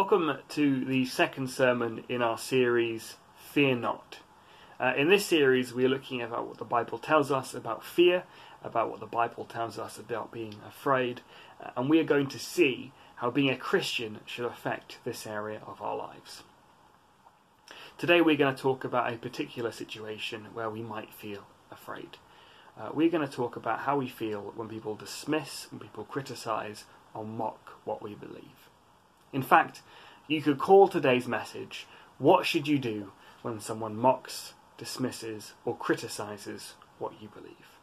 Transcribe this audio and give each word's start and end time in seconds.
Welcome 0.00 0.38
to 0.50 0.84
the 0.84 1.06
second 1.06 1.50
sermon 1.50 2.04
in 2.08 2.22
our 2.22 2.38
series, 2.38 3.16
Fear 3.34 3.74
Not. 3.74 4.18
Uh, 4.78 4.92
in 4.96 5.08
this 5.08 5.26
series, 5.26 5.74
we 5.74 5.84
are 5.86 5.88
looking 5.88 6.22
about 6.22 6.46
what 6.46 6.58
the 6.58 6.64
Bible 6.64 6.98
tells 6.98 7.32
us 7.32 7.52
about 7.52 7.84
fear, 7.84 8.22
about 8.62 8.92
what 8.92 9.00
the 9.00 9.06
Bible 9.06 9.44
tells 9.44 9.76
us 9.76 9.98
about 9.98 10.30
being 10.30 10.54
afraid, 10.64 11.22
uh, 11.60 11.70
and 11.76 11.90
we 11.90 11.98
are 11.98 12.04
going 12.04 12.28
to 12.28 12.38
see 12.38 12.92
how 13.16 13.28
being 13.28 13.50
a 13.50 13.56
Christian 13.56 14.20
should 14.24 14.44
affect 14.44 14.98
this 15.02 15.26
area 15.26 15.62
of 15.66 15.82
our 15.82 15.96
lives. 15.96 16.44
Today, 17.98 18.20
we're 18.20 18.36
going 18.36 18.54
to 18.54 18.62
talk 18.62 18.84
about 18.84 19.12
a 19.12 19.16
particular 19.16 19.72
situation 19.72 20.46
where 20.54 20.70
we 20.70 20.80
might 20.80 21.12
feel 21.12 21.42
afraid. 21.72 22.18
Uh, 22.80 22.90
we're 22.94 23.10
going 23.10 23.28
to 23.28 23.36
talk 23.36 23.56
about 23.56 23.80
how 23.80 23.98
we 23.98 24.06
feel 24.06 24.52
when 24.54 24.68
people 24.68 24.94
dismiss, 24.94 25.66
when 25.72 25.80
people 25.80 26.04
criticize, 26.04 26.84
or 27.14 27.24
mock 27.24 27.72
what 27.84 28.00
we 28.00 28.14
believe. 28.14 28.67
In 29.32 29.42
fact, 29.42 29.82
you 30.26 30.40
could 30.42 30.58
call 30.58 30.88
today's 30.88 31.28
message, 31.28 31.86
What 32.18 32.46
Should 32.46 32.66
You 32.68 32.78
Do 32.78 33.12
When 33.42 33.60
Someone 33.60 33.96
Mocks, 33.96 34.54
Dismisses, 34.76 35.54
or 35.64 35.76
Criticizes 35.76 36.74
What 36.98 37.20
You 37.20 37.28
Believe? 37.28 37.78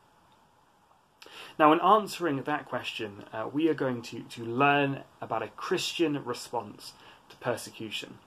Now, 1.57 1.71
in 1.71 1.79
answering 1.79 2.43
that 2.43 2.65
question, 2.65 3.23
uh, 3.31 3.47
we 3.51 3.69
are 3.69 3.73
going 3.73 4.01
to, 4.03 4.21
to 4.21 4.43
learn 4.43 5.03
about 5.21 5.43
a 5.43 5.47
Christian 5.49 6.23
response 6.23 6.93
to 7.29 7.35
persecution. 7.37 8.17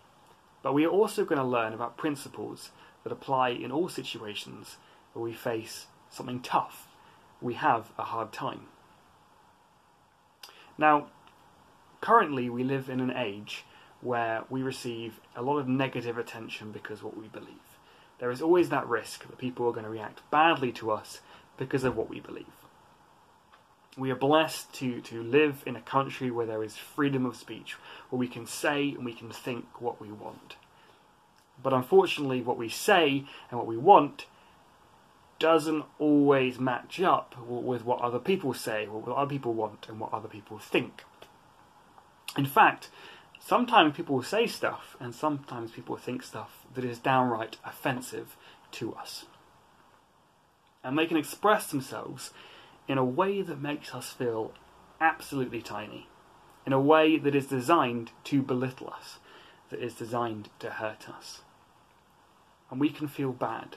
But 0.62 0.74
we 0.74 0.84
are 0.84 0.90
also 0.90 1.24
going 1.24 1.40
to 1.40 1.44
learn 1.44 1.72
about 1.72 1.96
principles 1.96 2.70
that 3.02 3.12
apply 3.12 3.50
in 3.50 3.70
all 3.70 3.88
situations 3.88 4.76
where 5.12 5.22
we 5.22 5.32
face 5.32 5.86
something 6.10 6.40
tough, 6.40 6.88
we 7.40 7.54
have 7.54 7.90
a 7.98 8.04
hard 8.04 8.32
time. 8.32 8.66
Now, 10.76 11.08
currently 12.00 12.48
we 12.48 12.64
live 12.64 12.88
in 12.88 13.00
an 13.00 13.14
age 13.14 13.64
where 14.00 14.44
we 14.48 14.62
receive 14.62 15.20
a 15.34 15.42
lot 15.42 15.58
of 15.58 15.68
negative 15.68 16.18
attention 16.18 16.70
because 16.70 17.02
what 17.02 17.16
we 17.16 17.28
believe. 17.28 17.78
There 18.18 18.30
is 18.30 18.42
always 18.42 18.68
that 18.68 18.86
risk 18.86 19.26
that 19.26 19.38
people 19.38 19.66
are 19.66 19.72
going 19.72 19.84
to 19.84 19.90
react 19.90 20.28
badly 20.30 20.72
to 20.72 20.90
us 20.90 21.20
because 21.56 21.84
of 21.84 21.96
what 21.96 22.08
we 22.08 22.20
believe. 22.20 22.46
We 23.96 24.10
are 24.10 24.16
blessed 24.16 24.72
to, 24.74 25.00
to 25.00 25.22
live 25.22 25.64
in 25.66 25.74
a 25.74 25.80
country 25.80 26.30
where 26.30 26.46
there 26.46 26.62
is 26.62 26.76
freedom 26.76 27.26
of 27.26 27.36
speech, 27.36 27.76
where 28.10 28.18
we 28.18 28.28
can 28.28 28.46
say 28.46 28.90
and 28.90 29.04
we 29.04 29.12
can 29.12 29.30
think 29.30 29.80
what 29.80 30.00
we 30.00 30.12
want. 30.12 30.56
But 31.60 31.72
unfortunately, 31.72 32.40
what 32.40 32.58
we 32.58 32.68
say 32.68 33.24
and 33.50 33.58
what 33.58 33.66
we 33.66 33.76
want 33.76 34.26
doesn't 35.40 35.84
always 35.98 36.58
match 36.58 37.00
up 37.00 37.34
with 37.46 37.84
what 37.84 38.00
other 38.00 38.18
people 38.18 38.54
say, 38.54 38.86
what 38.86 39.16
other 39.16 39.28
people 39.28 39.54
want, 39.54 39.86
and 39.88 39.98
what 39.98 40.12
other 40.12 40.28
people 40.28 40.58
think. 40.58 41.04
In 42.36 42.46
fact, 42.46 42.90
sometimes 43.40 43.96
people 43.96 44.16
will 44.16 44.22
say 44.22 44.46
stuff, 44.46 44.96
and 45.00 45.14
sometimes 45.14 45.70
people 45.70 45.96
think 45.96 46.22
stuff 46.22 46.66
that 46.74 46.84
is 46.84 46.98
downright 46.98 47.56
offensive 47.64 48.36
to 48.72 48.94
us. 48.94 49.24
And 50.84 50.98
they 50.98 51.06
can 51.06 51.16
express 51.16 51.66
themselves 51.66 52.32
in 52.86 52.98
a 52.98 53.04
way 53.04 53.42
that 53.42 53.60
makes 53.60 53.94
us 53.94 54.10
feel 54.10 54.52
absolutely 55.00 55.62
tiny, 55.62 56.08
in 56.66 56.72
a 56.72 56.80
way 56.80 57.18
that 57.18 57.34
is 57.34 57.46
designed 57.46 58.12
to 58.24 58.42
belittle 58.42 58.90
us, 58.90 59.18
that 59.70 59.82
is 59.82 59.94
designed 59.94 60.48
to 60.58 60.70
hurt 60.70 61.08
us. 61.08 61.42
And 62.70 62.80
we 62.80 62.90
can 62.90 63.08
feel 63.08 63.32
bad. 63.32 63.76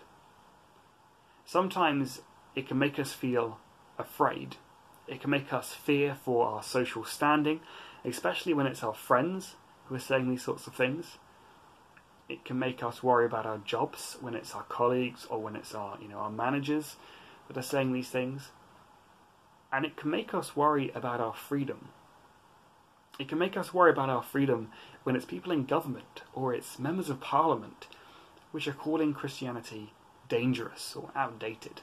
Sometimes 1.45 2.21
it 2.55 2.67
can 2.67 2.77
make 2.77 2.99
us 2.99 3.13
feel 3.13 3.59
afraid. 3.97 4.57
It 5.07 5.21
can 5.21 5.29
make 5.29 5.51
us 5.51 5.73
fear 5.73 6.15
for 6.23 6.45
our 6.45 6.63
social 6.63 7.03
standing 7.03 7.61
especially 8.05 8.53
when 8.53 8.67
it's 8.67 8.83
our 8.83 8.93
friends 8.93 9.55
who 9.85 9.95
are 9.95 9.99
saying 9.99 10.29
these 10.29 10.43
sorts 10.43 10.67
of 10.67 10.75
things. 10.75 11.17
It 12.29 12.45
can 12.45 12.57
make 12.57 12.81
us 12.81 13.03
worry 13.03 13.25
about 13.25 13.45
our 13.45 13.57
jobs 13.57 14.17
when 14.21 14.35
it's 14.35 14.55
our 14.55 14.63
colleagues 14.63 15.25
or 15.29 15.39
when 15.39 15.55
it's 15.55 15.75
our, 15.75 15.97
you 16.01 16.07
know, 16.07 16.17
our 16.17 16.31
managers 16.31 16.95
that 17.47 17.57
are 17.57 17.61
saying 17.61 17.91
these 17.91 18.09
things. 18.09 18.51
And 19.71 19.85
it 19.85 19.97
can 19.97 20.09
make 20.09 20.33
us 20.33 20.55
worry 20.55 20.91
about 20.95 21.19
our 21.19 21.33
freedom. 21.33 21.89
It 23.19 23.27
can 23.27 23.37
make 23.37 23.57
us 23.57 23.73
worry 23.73 23.91
about 23.91 24.09
our 24.09 24.23
freedom 24.23 24.69
when 25.03 25.15
it's 25.15 25.25
people 25.25 25.51
in 25.51 25.65
government 25.65 26.21
or 26.33 26.53
it's 26.53 26.79
members 26.79 27.09
of 27.09 27.19
parliament 27.19 27.87
which 28.51 28.67
are 28.67 28.73
calling 28.73 29.13
Christianity 29.13 29.93
dangerous 30.29 30.95
or 30.95 31.11
outdated. 31.15 31.81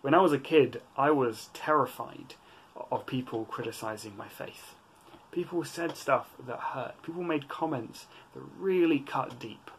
When 0.00 0.14
I 0.14 0.20
was 0.20 0.32
a 0.32 0.38
kid, 0.38 0.82
I 0.96 1.12
was 1.12 1.48
terrified 1.54 2.34
of 2.90 3.06
people 3.06 3.44
criticizing 3.44 4.16
my 4.16 4.28
faith. 4.28 4.74
People 5.32 5.64
said 5.64 5.96
stuff 5.96 6.28
that 6.46 6.58
hurt. 6.58 7.02
People 7.02 7.22
made 7.22 7.48
comments 7.48 8.06
that 8.34 8.42
really 8.58 9.00
cut 9.00 9.40
deep. 9.40 9.70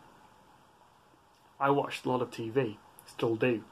I 1.60 1.70
watched 1.70 2.06
a 2.06 2.10
lot 2.10 2.22
of 2.22 2.32
TV, 2.32 2.78
still 3.06 3.36
do, 3.36 3.64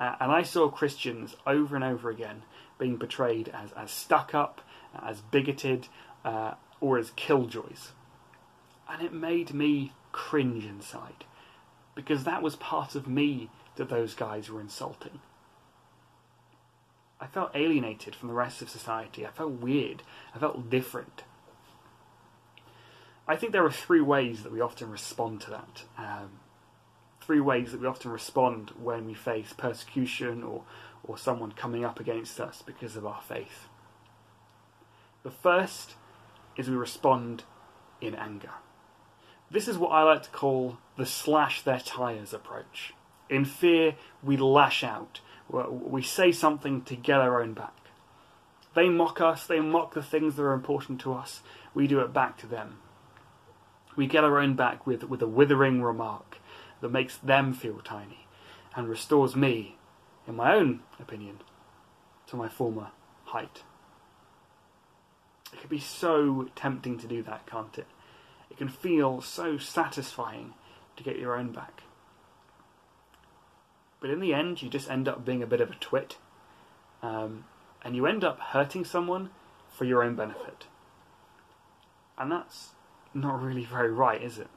uh, 0.00 0.14
and 0.20 0.30
I 0.32 0.42
saw 0.42 0.70
Christians 0.70 1.36
over 1.46 1.74
and 1.74 1.84
over 1.84 2.08
again 2.08 2.42
being 2.78 2.98
portrayed 2.98 3.48
as, 3.48 3.72
as 3.72 3.90
stuck 3.90 4.34
up, 4.34 4.60
as 5.00 5.20
bigoted, 5.20 5.88
uh, 6.24 6.54
or 6.80 6.98
as 6.98 7.10
killjoys. 7.10 7.90
And 8.88 9.02
it 9.02 9.12
made 9.12 9.52
me 9.52 9.92
cringe 10.12 10.64
inside, 10.64 11.24
because 11.94 12.24
that 12.24 12.42
was 12.42 12.56
part 12.56 12.94
of 12.94 13.08
me 13.08 13.50
that 13.76 13.88
those 13.88 14.14
guys 14.14 14.50
were 14.50 14.60
insulting. 14.60 15.20
I 17.24 17.26
felt 17.26 17.52
alienated 17.54 18.14
from 18.14 18.28
the 18.28 18.34
rest 18.34 18.60
of 18.60 18.68
society. 18.68 19.26
I 19.26 19.30
felt 19.30 19.52
weird. 19.52 20.02
I 20.34 20.38
felt 20.38 20.68
different. 20.68 21.22
I 23.26 23.34
think 23.34 23.52
there 23.52 23.64
are 23.64 23.72
three 23.72 24.02
ways 24.02 24.42
that 24.42 24.52
we 24.52 24.60
often 24.60 24.90
respond 24.90 25.40
to 25.40 25.50
that. 25.50 25.84
Um, 25.96 26.40
three 27.22 27.40
ways 27.40 27.72
that 27.72 27.80
we 27.80 27.86
often 27.86 28.10
respond 28.10 28.72
when 28.78 29.06
we 29.06 29.14
face 29.14 29.54
persecution 29.54 30.42
or, 30.42 30.64
or 31.02 31.16
someone 31.16 31.52
coming 31.52 31.82
up 31.82 31.98
against 31.98 32.38
us 32.40 32.62
because 32.64 32.94
of 32.94 33.06
our 33.06 33.22
faith. 33.22 33.68
The 35.22 35.30
first 35.30 35.94
is 36.58 36.68
we 36.68 36.76
respond 36.76 37.44
in 38.02 38.14
anger. 38.14 38.52
This 39.50 39.66
is 39.66 39.78
what 39.78 39.92
I 39.92 40.02
like 40.02 40.24
to 40.24 40.30
call 40.30 40.76
the 40.98 41.06
slash 41.06 41.62
their 41.62 41.80
tyres 41.80 42.34
approach. 42.34 42.92
In 43.30 43.46
fear, 43.46 43.94
we 44.22 44.36
lash 44.36 44.84
out 44.84 45.20
we 45.48 46.02
say 46.02 46.32
something 46.32 46.82
to 46.82 46.96
get 46.96 47.20
our 47.20 47.40
own 47.40 47.54
back. 47.54 47.74
They 48.74 48.88
mock 48.88 49.20
us, 49.20 49.46
they 49.46 49.60
mock 49.60 49.94
the 49.94 50.02
things 50.02 50.36
that 50.36 50.42
are 50.42 50.52
important 50.52 51.00
to 51.02 51.14
us, 51.14 51.42
we 51.74 51.86
do 51.86 52.00
it 52.00 52.12
back 52.12 52.36
to 52.38 52.46
them. 52.46 52.78
We 53.96 54.06
get 54.06 54.24
our 54.24 54.38
own 54.38 54.54
back 54.54 54.86
with, 54.86 55.04
with 55.04 55.22
a 55.22 55.28
withering 55.28 55.82
remark 55.82 56.38
that 56.80 56.90
makes 56.90 57.16
them 57.16 57.54
feel 57.54 57.78
tiny 57.78 58.26
and 58.74 58.88
restores 58.88 59.36
me, 59.36 59.76
in 60.26 60.34
my 60.34 60.54
own 60.54 60.80
opinion, 60.98 61.38
to 62.26 62.36
my 62.36 62.48
former 62.48 62.88
height. 63.26 63.62
It 65.52 65.60
can 65.60 65.68
be 65.68 65.78
so 65.78 66.48
tempting 66.56 66.98
to 66.98 67.06
do 67.06 67.22
that, 67.22 67.46
can't 67.46 67.78
it? 67.78 67.86
It 68.50 68.56
can 68.56 68.68
feel 68.68 69.20
so 69.20 69.56
satisfying 69.56 70.54
to 70.96 71.04
get 71.04 71.18
your 71.18 71.36
own 71.36 71.52
back. 71.52 71.83
But 74.04 74.10
in 74.10 74.20
the 74.20 74.34
end, 74.34 74.60
you 74.60 74.68
just 74.68 74.90
end 74.90 75.08
up 75.08 75.24
being 75.24 75.42
a 75.42 75.46
bit 75.46 75.62
of 75.62 75.70
a 75.70 75.76
twit. 75.76 76.18
Um, 77.02 77.46
and 77.82 77.96
you 77.96 78.04
end 78.04 78.22
up 78.22 78.38
hurting 78.38 78.84
someone 78.84 79.30
for 79.70 79.86
your 79.86 80.02
own 80.04 80.14
benefit. 80.14 80.66
And 82.18 82.30
that's 82.30 82.72
not 83.14 83.40
really 83.40 83.64
very 83.64 83.90
right, 83.90 84.22
is 84.22 84.38
it? 84.38 84.48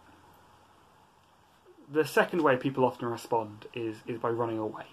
The 1.90 2.04
second 2.04 2.42
way 2.42 2.58
people 2.58 2.84
often 2.84 3.08
respond 3.08 3.68
is, 3.74 4.00
is 4.06 4.20
by 4.20 4.32
running 4.32 4.58
away, 4.58 4.88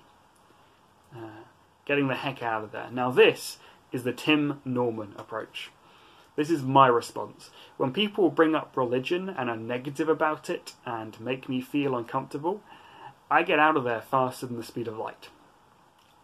uh, 1.12 1.43
getting 1.84 2.06
the 2.06 2.14
heck 2.14 2.41
out 2.41 2.62
of 2.62 2.70
there. 2.70 2.91
Now, 2.93 3.10
this 3.10 3.59
is 3.91 4.04
the 4.04 4.12
Tim 4.12 4.60
Norman 4.64 5.14
approach. 5.16 5.72
This 6.37 6.48
is 6.48 6.62
my 6.62 6.87
response. 6.87 7.50
When 7.76 7.93
people 7.93 8.31
bring 8.31 8.55
up 8.55 8.76
religion 8.76 9.29
and 9.29 9.50
are 9.50 9.56
negative 9.56 10.08
about 10.08 10.49
it 10.49 10.75
and 10.87 11.20
make 11.20 11.49
me 11.49 11.61
feel 11.61 11.96
uncomfortable, 11.96 12.62
I 13.31 13.43
get 13.43 13.59
out 13.59 13.76
of 13.76 13.85
there 13.85 14.03
faster 14.03 14.47
than 14.47 14.56
the 14.56 14.62
speed 14.62 14.88
of 14.88 14.97
light. 14.97 15.29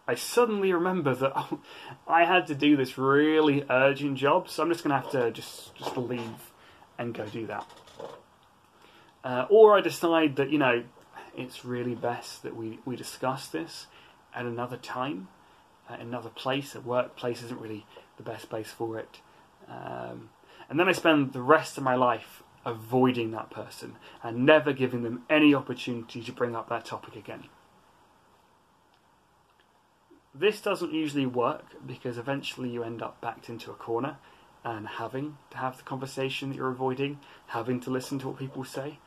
I 0.07 0.15
suddenly 0.15 0.73
remember 0.73 1.15
that 1.15 1.33
I 2.07 2.25
had 2.25 2.47
to 2.47 2.55
do 2.55 2.75
this 2.75 2.97
really 2.97 3.63
urgent 3.69 4.17
job, 4.17 4.49
so 4.49 4.63
I'm 4.63 4.69
just 4.69 4.83
going 4.83 4.91
to 4.91 5.01
have 5.01 5.11
to 5.11 5.31
just 5.31 5.75
just 5.75 5.95
leave 5.97 6.51
and 6.97 7.13
go 7.13 7.25
do 7.25 7.47
that. 7.47 7.65
Uh, 9.23 9.45
or 9.49 9.77
I 9.77 9.81
decide 9.81 10.35
that 10.37 10.49
you 10.49 10.57
know 10.57 10.83
it's 11.35 11.63
really 11.63 11.95
best 11.95 12.43
that 12.43 12.55
we 12.55 12.79
we 12.85 12.95
discuss 12.95 13.47
this 13.47 13.87
at 14.33 14.45
another 14.45 14.77
time, 14.77 15.27
at 15.89 15.99
another 15.99 16.29
place. 16.29 16.75
A 16.75 16.81
workplace 16.81 17.43
isn't 17.43 17.59
really 17.59 17.85
the 18.17 18.23
best 18.23 18.49
place 18.49 18.71
for 18.71 18.97
it, 18.99 19.19
um, 19.69 20.29
and 20.69 20.79
then 20.79 20.89
I 20.89 20.91
spend 20.91 21.33
the 21.33 21.41
rest 21.41 21.77
of 21.77 21.83
my 21.83 21.95
life 21.95 22.43
avoiding 22.65 23.31
that 23.31 23.49
person 23.49 23.95
and 24.23 24.45
never 24.45 24.73
giving 24.73 25.03
them 25.03 25.23
any 25.29 25.53
opportunity 25.53 26.21
to 26.21 26.31
bring 26.31 26.55
up 26.55 26.69
that 26.69 26.85
topic 26.85 27.15
again. 27.15 27.45
This 30.33 30.61
doesn't 30.61 30.93
usually 30.93 31.25
work 31.25 31.65
because 31.85 32.17
eventually 32.17 32.69
you 32.69 32.83
end 32.83 33.01
up 33.01 33.19
backed 33.19 33.49
into 33.49 33.71
a 33.71 33.75
corner 33.75 34.17
and 34.63 34.87
having 34.87 35.37
to 35.49 35.57
have 35.57 35.77
the 35.77 35.83
conversation 35.83 36.49
that 36.49 36.55
you're 36.55 36.69
avoiding, 36.69 37.19
having 37.47 37.79
to 37.81 37.89
listen 37.89 38.19
to 38.19 38.27
what 38.27 38.37
people 38.37 38.63
say, 38.63 38.99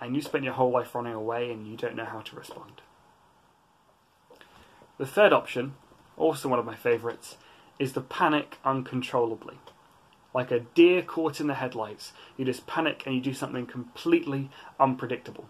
and 0.00 0.14
you 0.16 0.22
spend 0.22 0.44
your 0.44 0.54
whole 0.54 0.70
life 0.70 0.94
running 0.94 1.12
away 1.12 1.50
and 1.50 1.66
you 1.66 1.76
don't 1.76 1.96
know 1.96 2.04
how 2.04 2.20
to 2.20 2.36
respond. 2.36 2.80
The 4.98 5.06
third 5.06 5.32
option, 5.32 5.74
also 6.16 6.48
one 6.48 6.58
of 6.58 6.64
my 6.64 6.76
favourites, 6.76 7.36
is 7.78 7.92
to 7.92 8.00
panic 8.00 8.58
uncontrollably. 8.64 9.58
Like 10.34 10.50
a 10.50 10.60
deer 10.60 11.02
caught 11.02 11.40
in 11.40 11.46
the 11.46 11.54
headlights, 11.54 12.12
you 12.36 12.44
just 12.44 12.66
panic 12.66 13.02
and 13.04 13.14
you 13.14 13.20
do 13.20 13.34
something 13.34 13.66
completely 13.66 14.50
unpredictable. 14.80 15.48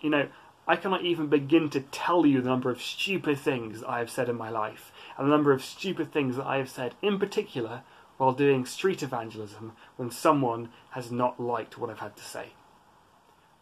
You 0.00 0.10
know, 0.10 0.28
I 0.68 0.76
cannot 0.76 1.04
even 1.04 1.28
begin 1.28 1.70
to 1.70 1.80
tell 1.80 2.26
you 2.26 2.40
the 2.40 2.50
number 2.50 2.70
of 2.70 2.82
stupid 2.82 3.38
things 3.38 3.82
I 3.82 3.98
have 3.98 4.10
said 4.10 4.28
in 4.28 4.36
my 4.36 4.50
life, 4.50 4.92
and 5.16 5.26
the 5.26 5.30
number 5.30 5.50
of 5.52 5.64
stupid 5.64 6.12
things 6.12 6.36
that 6.36 6.46
I 6.46 6.58
have 6.58 6.68
said, 6.68 6.94
in 7.00 7.18
particular, 7.18 7.82
while 8.18 8.32
doing 8.32 8.66
street 8.66 9.02
evangelism 9.02 9.72
when 9.96 10.10
someone 10.10 10.68
has 10.90 11.10
not 11.10 11.40
liked 11.40 11.78
what 11.78 11.88
I've 11.88 12.00
had 12.00 12.16
to 12.16 12.24
say. 12.24 12.48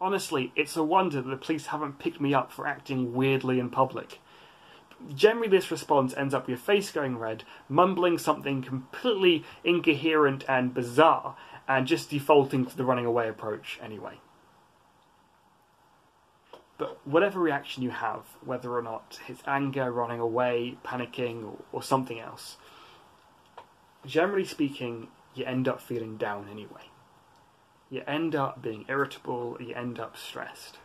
Honestly, 0.00 0.52
it's 0.56 0.76
a 0.76 0.82
wonder 0.82 1.22
that 1.22 1.30
the 1.30 1.36
police 1.36 1.66
haven't 1.66 1.98
picked 1.98 2.20
me 2.20 2.34
up 2.34 2.52
for 2.52 2.66
acting 2.66 3.14
weirdly 3.14 3.58
in 3.58 3.70
public. 3.70 4.18
Generally, 5.14 5.48
this 5.48 5.70
response 5.70 6.14
ends 6.16 6.32
up 6.34 6.42
with 6.44 6.50
your 6.50 6.58
face 6.58 6.90
going 6.90 7.18
red, 7.18 7.44
mumbling 7.68 8.18
something 8.18 8.62
completely 8.62 9.44
incoherent 9.62 10.44
and 10.48 10.72
bizarre, 10.72 11.36
and 11.68 11.86
just 11.86 12.10
defaulting 12.10 12.64
to 12.66 12.76
the 12.76 12.84
running 12.84 13.06
away 13.06 13.28
approach 13.28 13.78
anyway. 13.82 14.20
But 16.78 17.06
whatever 17.06 17.40
reaction 17.40 17.82
you 17.82 17.90
have, 17.90 18.24
whether 18.44 18.72
or 18.74 18.82
not 18.82 19.18
it's 19.28 19.42
anger, 19.46 19.90
running 19.90 20.20
away, 20.20 20.78
panicking, 20.84 21.44
or, 21.44 21.56
or 21.72 21.82
something 21.82 22.18
else, 22.18 22.56
generally 24.04 24.44
speaking, 24.44 25.08
you 25.34 25.44
end 25.44 25.68
up 25.68 25.80
feeling 25.80 26.16
down 26.16 26.48
anyway. 26.50 26.90
You 27.90 28.02
end 28.06 28.34
up 28.34 28.62
being 28.62 28.84
irritable, 28.88 29.56
you 29.60 29.74
end 29.74 29.98
up 29.98 30.16
stressed. 30.16 30.78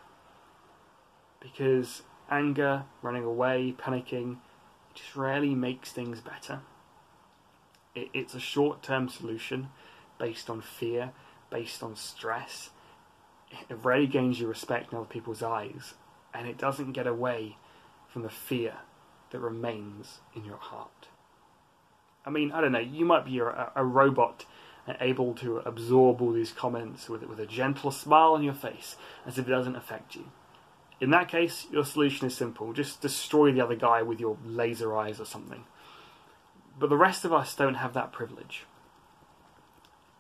Because 1.40 2.04
anger, 2.30 2.84
running 3.02 3.24
away, 3.24 3.76
panicking, 3.78 4.38
just 4.94 5.16
rarely 5.16 5.56
makes 5.56 5.92
things 5.92 6.22
better. 6.22 6.62
It, 7.96 8.10
it's 8.14 8.34
a 8.34 8.40
short 8.40 8.84
term 8.84 9.10
solution 9.10 9.70
based 10.18 10.50
on 10.50 10.62
fear, 10.62 11.12
based 11.50 11.82
on 11.82 11.96
stress, 11.96 12.70
it 13.70 13.78
rarely 13.84 14.08
gains 14.08 14.40
you 14.40 14.48
respect 14.48 14.92
in 14.92 14.98
other 14.98 15.08
people's 15.08 15.44
eyes, 15.44 15.94
and 16.34 16.48
it 16.48 16.58
doesn't 16.58 16.94
get 16.94 17.08
away 17.08 17.58
from 18.08 18.24
the 18.24 18.30
fear 18.30 18.76
that 19.32 19.40
remains 19.40 20.20
in 20.36 20.46
your 20.46 20.58
heart. 20.58 21.08
I 22.26 22.30
mean, 22.30 22.52
I 22.52 22.62
don't 22.62 22.72
know, 22.72 22.80
you 22.80 23.06
might 23.06 23.26
be 23.26 23.40
a, 23.40 23.72
a 23.76 23.84
robot 23.84 24.46
and 24.88 24.98
able 25.00 25.34
to 25.36 25.58
absorb 25.60 26.22
all 26.22 26.32
these 26.32 26.52
comments 26.52 27.10
with, 27.10 27.24
with 27.24 27.40
a 27.40 27.46
gentle 27.46 27.92
smile 27.92 28.34
on 28.34 28.44
your 28.44 28.54
face 28.54 28.96
as 29.26 29.38
if 29.38 29.48
it 29.48 29.52
doesn't 29.52 29.76
affect 29.76 30.16
you. 30.16 30.26
In 31.02 31.10
that 31.10 31.28
case, 31.28 31.68
your 31.72 31.84
solution 31.84 32.28
is 32.28 32.38
simple 32.38 32.72
just 32.72 33.02
destroy 33.02 33.52
the 33.52 33.62
other 33.62 33.76
guy 33.76 34.02
with 34.02 34.22
your 34.22 34.38
laser 34.46 34.96
eyes 34.96 35.20
or 35.20 35.26
something. 35.26 35.66
But 36.80 36.90
the 36.90 36.98
rest 36.98 37.26
of 37.26 37.34
us 37.34 37.54
don't 37.56 37.76
have 37.76 37.94
that 37.94 38.14
privilege. 38.14 38.66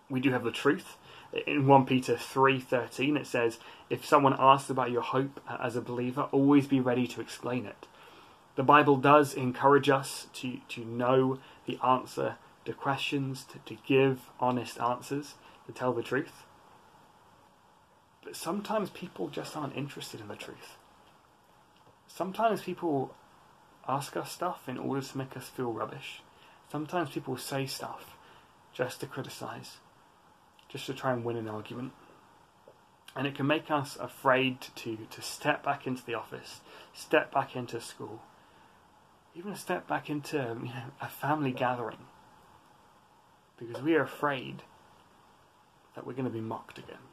We 0.09 0.19
do 0.19 0.31
have 0.31 0.43
the 0.43 0.51
truth, 0.51 0.97
in 1.33 1.65
1 1.65 1.85
Peter 1.85 2.15
3:13 2.15 3.17
it 3.17 3.27
says 3.27 3.59
if 3.89 4.05
someone 4.05 4.35
asks 4.37 4.69
about 4.69 4.91
your 4.91 5.01
hope 5.01 5.39
as 5.47 5.75
a 5.75 5.81
believer 5.81 6.27
always 6.31 6.67
be 6.67 6.79
ready 6.79 7.07
to 7.07 7.21
explain 7.21 7.65
it 7.65 7.87
the 8.55 8.63
bible 8.63 8.97
does 8.97 9.33
encourage 9.33 9.89
us 9.89 10.27
to 10.33 10.59
to 10.67 10.83
know 10.83 11.39
the 11.65 11.79
answer 11.83 12.35
to 12.65 12.73
questions 12.73 13.45
to, 13.45 13.59
to 13.59 13.81
give 13.85 14.29
honest 14.39 14.79
answers 14.79 15.35
to 15.65 15.71
tell 15.71 15.93
the 15.93 16.03
truth 16.03 16.43
sometimes 18.33 18.89
people 18.89 19.29
just 19.29 19.55
aren't 19.55 19.75
interested 19.75 20.19
in 20.19 20.27
the 20.27 20.35
truth 20.35 20.77
sometimes 22.07 22.61
people 22.61 23.13
ask 23.87 24.15
us 24.15 24.31
stuff 24.31 24.67
in 24.67 24.77
order 24.77 25.01
to 25.01 25.17
make 25.17 25.35
us 25.35 25.49
feel 25.49 25.71
rubbish 25.71 26.21
sometimes 26.71 27.09
people 27.09 27.37
say 27.37 27.65
stuff 27.65 28.15
just 28.73 28.99
to 28.99 29.05
criticize 29.07 29.77
just 30.71 30.85
to 30.85 30.93
try 30.93 31.11
and 31.11 31.23
win 31.23 31.35
an 31.35 31.47
argument. 31.47 31.91
And 33.15 33.27
it 33.27 33.35
can 33.35 33.45
make 33.45 33.69
us 33.69 33.97
afraid 33.99 34.61
to, 34.61 34.97
to 35.09 35.21
step 35.21 35.63
back 35.63 35.85
into 35.85 36.05
the 36.05 36.13
office, 36.13 36.61
step 36.93 37.31
back 37.31 37.55
into 37.57 37.81
school, 37.81 38.21
even 39.35 39.53
step 39.55 39.85
back 39.85 40.09
into 40.09 40.37
you 40.37 40.69
know, 40.69 40.83
a 41.01 41.09
family 41.09 41.51
gathering. 41.51 42.05
Because 43.57 43.83
we 43.83 43.95
are 43.95 44.03
afraid 44.03 44.63
that 45.93 46.07
we're 46.07 46.13
going 46.13 46.25
to 46.25 46.31
be 46.31 46.39
mocked 46.39 46.77
again. 46.77 47.10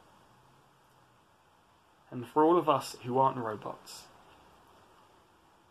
And 2.11 2.27
for 2.27 2.45
all 2.45 2.57
of 2.57 2.69
us 2.69 2.97
who 3.05 3.19
aren't 3.19 3.37
robots, 3.37 4.05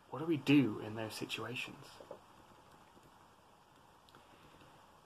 what 0.09 0.19
do 0.19 0.25
we 0.25 0.37
do 0.37 0.81
in 0.85 0.95
those 0.95 1.13
situations? 1.13 1.85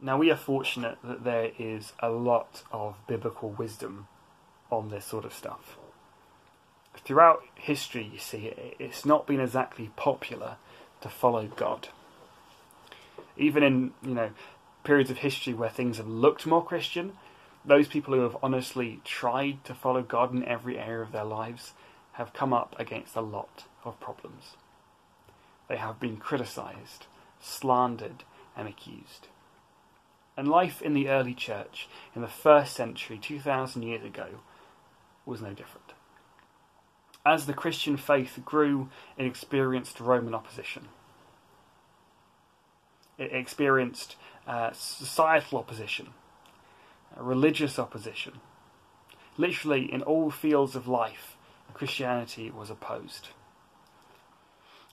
Now, 0.04 0.18
we 0.18 0.32
are 0.32 0.38
fortunate 0.38 0.98
that 1.04 1.24
there 1.24 1.52
is 1.60 1.94
a 2.00 2.10
lot 2.10 2.64
of 2.72 2.96
biblical 3.08 3.52
wisdom 3.52 4.08
on 4.72 4.90
this 4.90 5.06
sort 5.06 5.26
of 5.26 5.34
stuff. 5.34 5.78
Throughout 7.06 7.44
history, 7.56 8.10
you 8.12 8.18
see, 8.18 8.52
it's 8.80 9.06
not 9.06 9.28
been 9.28 9.40
exactly 9.40 9.92
popular 9.96 10.58
to 11.02 11.10
follow 11.10 11.46
God. 11.48 11.90
Even 13.38 13.64
in, 13.64 13.92
you 14.02 14.16
know, 14.16 14.32
periods 14.84 15.12
of 15.12 15.20
history 15.20 15.54
where 15.54 15.70
things 15.70 15.98
have 15.98 16.08
looked 16.08 16.48
more 16.48 16.66
Christian, 16.66 17.14
those 17.64 17.88
people 17.88 18.14
who 18.14 18.22
have 18.22 18.38
honestly 18.42 19.02
tried 19.04 19.64
to 19.66 19.76
follow 19.76 20.02
God 20.02 20.34
in 20.34 20.44
every 20.46 20.78
area 20.78 21.02
of 21.02 21.12
their 21.12 21.24
lives 21.24 21.74
have 22.14 22.34
come 22.34 22.54
up 22.54 22.76
against 22.80 23.16
a 23.16 23.22
lot 23.22 23.66
of 23.84 24.00
problems. 24.00 24.56
They 25.70 25.78
have 25.78 26.00
been 26.00 26.18
criticized, 26.18 27.06
slandered, 27.40 28.24
and 28.56 28.68
accused. 28.68 29.28
And 30.36 30.48
life 30.48 30.82
in 30.82 30.94
the 30.94 31.10
early 31.10 31.34
church, 31.34 31.88
in 32.16 32.22
the 32.22 32.28
first 32.28 32.74
century, 32.74 33.18
2,000 33.18 33.84
years 33.84 34.04
ago, 34.04 34.40
was 35.26 35.42
no 35.42 35.54
different. 35.54 35.94
As 37.26 37.46
the 37.46 37.54
Christian 37.54 37.98
faith 37.98 38.40
grew, 38.44 38.90
it 39.18 39.26
experienced 39.26 40.00
Roman 40.00 40.34
opposition. 40.34 40.88
It 43.18 43.32
experienced 43.32 44.16
uh, 44.48 44.72
societal 44.74 45.60
opposition, 45.60 46.10
religious 47.18 47.78
opposition. 47.80 48.40
Literally, 49.38 49.92
in 49.92 50.02
all 50.02 50.30
fields 50.30 50.76
of 50.76 50.88
life, 50.88 51.38
Christianity 51.74 52.52
was 52.52 52.70
opposed. 52.70 53.30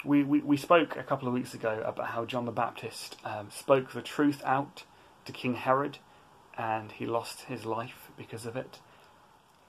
We, 0.04 0.22
we, 0.22 0.40
we 0.40 0.56
spoke 0.56 0.96
a 0.96 1.02
couple 1.02 1.26
of 1.26 1.34
weeks 1.34 1.54
ago 1.54 1.82
about 1.84 2.08
how 2.10 2.24
John 2.24 2.44
the 2.44 2.52
Baptist 2.52 3.16
um, 3.24 3.48
spoke 3.50 3.92
the 3.92 4.02
truth 4.02 4.40
out 4.44 4.84
to 5.24 5.32
King 5.32 5.54
Herod, 5.54 5.98
and 6.56 6.92
he 6.92 7.04
lost 7.04 7.42
his 7.42 7.66
life 7.66 8.10
because 8.16 8.46
of 8.46 8.56
it. 8.56 8.78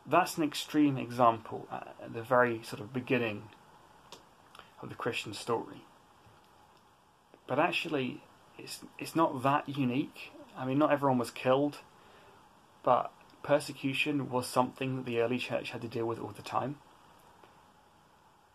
That's 0.05 0.37
an 0.37 0.43
extreme 0.43 0.97
example 0.97 1.67
at 1.71 2.13
the 2.13 2.21
very 2.21 2.61
sort 2.63 2.79
of 2.79 2.93
beginning 2.93 3.49
of 4.81 4.89
the 4.89 4.95
Christian 4.95 5.33
story. 5.33 5.83
But 7.47 7.59
actually, 7.59 8.23
it's 8.57 8.79
it's 8.97 9.15
not 9.15 9.43
that 9.43 9.67
unique. 9.67 10.31
I 10.55 10.65
mean, 10.65 10.77
not 10.77 10.91
everyone 10.91 11.17
was 11.17 11.31
killed, 11.31 11.79
but 12.83 13.11
persecution 13.43 14.29
was 14.29 14.47
something 14.47 14.97
that 14.97 15.05
the 15.05 15.19
early 15.19 15.37
church 15.37 15.71
had 15.71 15.81
to 15.81 15.87
deal 15.87 16.05
with 16.05 16.19
all 16.19 16.33
the 16.35 16.41
time. 16.41 16.77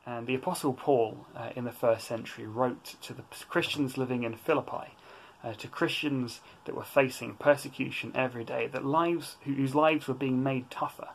And 0.06 0.26
the 0.26 0.34
Apostle 0.34 0.74
Paul, 0.74 1.26
uh, 1.34 1.50
in 1.56 1.64
the 1.64 1.72
first 1.72 2.06
century, 2.06 2.46
wrote 2.46 2.96
to 3.02 3.14
the 3.14 3.22
Christians 3.48 3.96
living 3.96 4.22
in 4.22 4.34
Philippi 4.34 4.94
uh, 5.42 5.54
to 5.54 5.68
Christians 5.68 6.40
that 6.64 6.74
were 6.74 6.84
facing 6.84 7.34
persecution 7.34 8.12
every 8.14 8.44
day, 8.44 8.66
that 8.66 8.84
lives 8.84 9.36
whose 9.44 9.74
lives 9.74 10.06
were 10.06 10.14
being 10.14 10.42
made 10.42 10.70
tougher. 10.70 11.08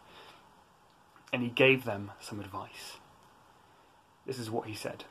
And 1.31 1.43
he 1.43 1.49
gave 1.49 1.85
them 1.85 2.11
some 2.19 2.39
advice. 2.39 2.97
This 4.25 4.39
is 4.39 4.49
what 4.49 4.67
he 4.67 4.73
said. 4.73 5.05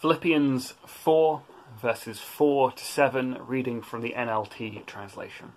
Philippians 0.00 0.74
4, 0.86 1.42
verses 1.80 2.20
4 2.20 2.72
to 2.72 2.84
7, 2.84 3.38
reading 3.46 3.82
from 3.82 4.00
the 4.02 4.14
NLT 4.16 4.86
translation. 4.86 5.52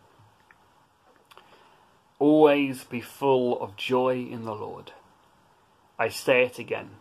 Always 2.19 2.83
be 2.83 3.01
full 3.01 3.62
of 3.62 3.75
joy 3.75 4.27
in 4.29 4.43
the 4.45 4.55
Lord. 4.55 4.91
I 6.00 6.09
say 6.09 6.43
it 6.43 6.59
again 6.59 6.91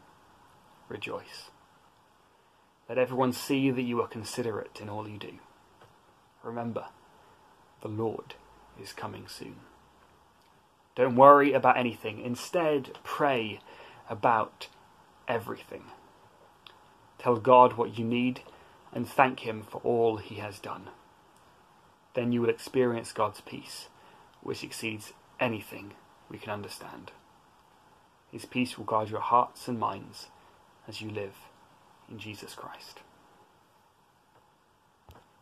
rejoice. 0.88 1.50
Let 2.88 2.98
everyone 2.98 3.32
see 3.32 3.70
that 3.70 3.82
you 3.82 4.00
are 4.00 4.06
considerate 4.06 4.78
in 4.80 4.88
all 4.88 5.08
you 5.08 5.18
do. 5.18 5.38
Remember, 6.42 6.86
the 7.82 7.88
Lord 7.88 8.34
is 8.80 8.92
coming 8.92 9.26
soon. 9.26 9.56
Don't 10.94 11.16
worry 11.16 11.52
about 11.52 11.76
anything. 11.76 12.20
Instead, 12.20 12.92
pray 13.02 13.58
about 14.08 14.68
everything. 15.26 15.84
Tell 17.18 17.36
God 17.36 17.72
what 17.72 17.98
you 17.98 18.04
need 18.04 18.40
and 18.96 19.06
thank 19.06 19.40
Him 19.40 19.62
for 19.62 19.78
all 19.84 20.16
He 20.16 20.36
has 20.36 20.58
done. 20.58 20.88
Then 22.14 22.32
you 22.32 22.40
will 22.40 22.48
experience 22.48 23.12
God's 23.12 23.42
peace, 23.42 23.88
which 24.42 24.64
exceeds 24.64 25.12
anything 25.38 25.92
we 26.30 26.38
can 26.38 26.50
understand. 26.50 27.12
His 28.32 28.46
peace 28.46 28.78
will 28.78 28.86
guard 28.86 29.10
your 29.10 29.20
hearts 29.20 29.68
and 29.68 29.78
minds 29.78 30.28
as 30.88 31.02
you 31.02 31.10
live 31.10 31.34
in 32.10 32.18
Jesus 32.18 32.54
Christ. 32.54 33.00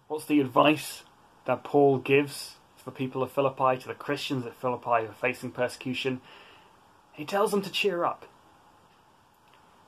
What's 0.09 0.25
the 0.25 0.41
advice 0.41 1.05
that 1.45 1.63
Paul 1.63 1.99
gives 1.99 2.57
to 2.79 2.85
the 2.85 2.91
people 2.91 3.23
of 3.23 3.31
Philippi, 3.31 3.81
to 3.81 3.87
the 3.87 3.95
Christians 3.95 4.45
at 4.47 4.57
Philippi 4.57 5.05
who 5.05 5.11
are 5.11 5.21
facing 5.21 5.53
persecution? 5.53 6.21
He 7.13 7.25
tells 7.25 7.53
them 7.53 7.63
to 7.63 7.71
cheer 7.71 8.05
up. 8.05 8.27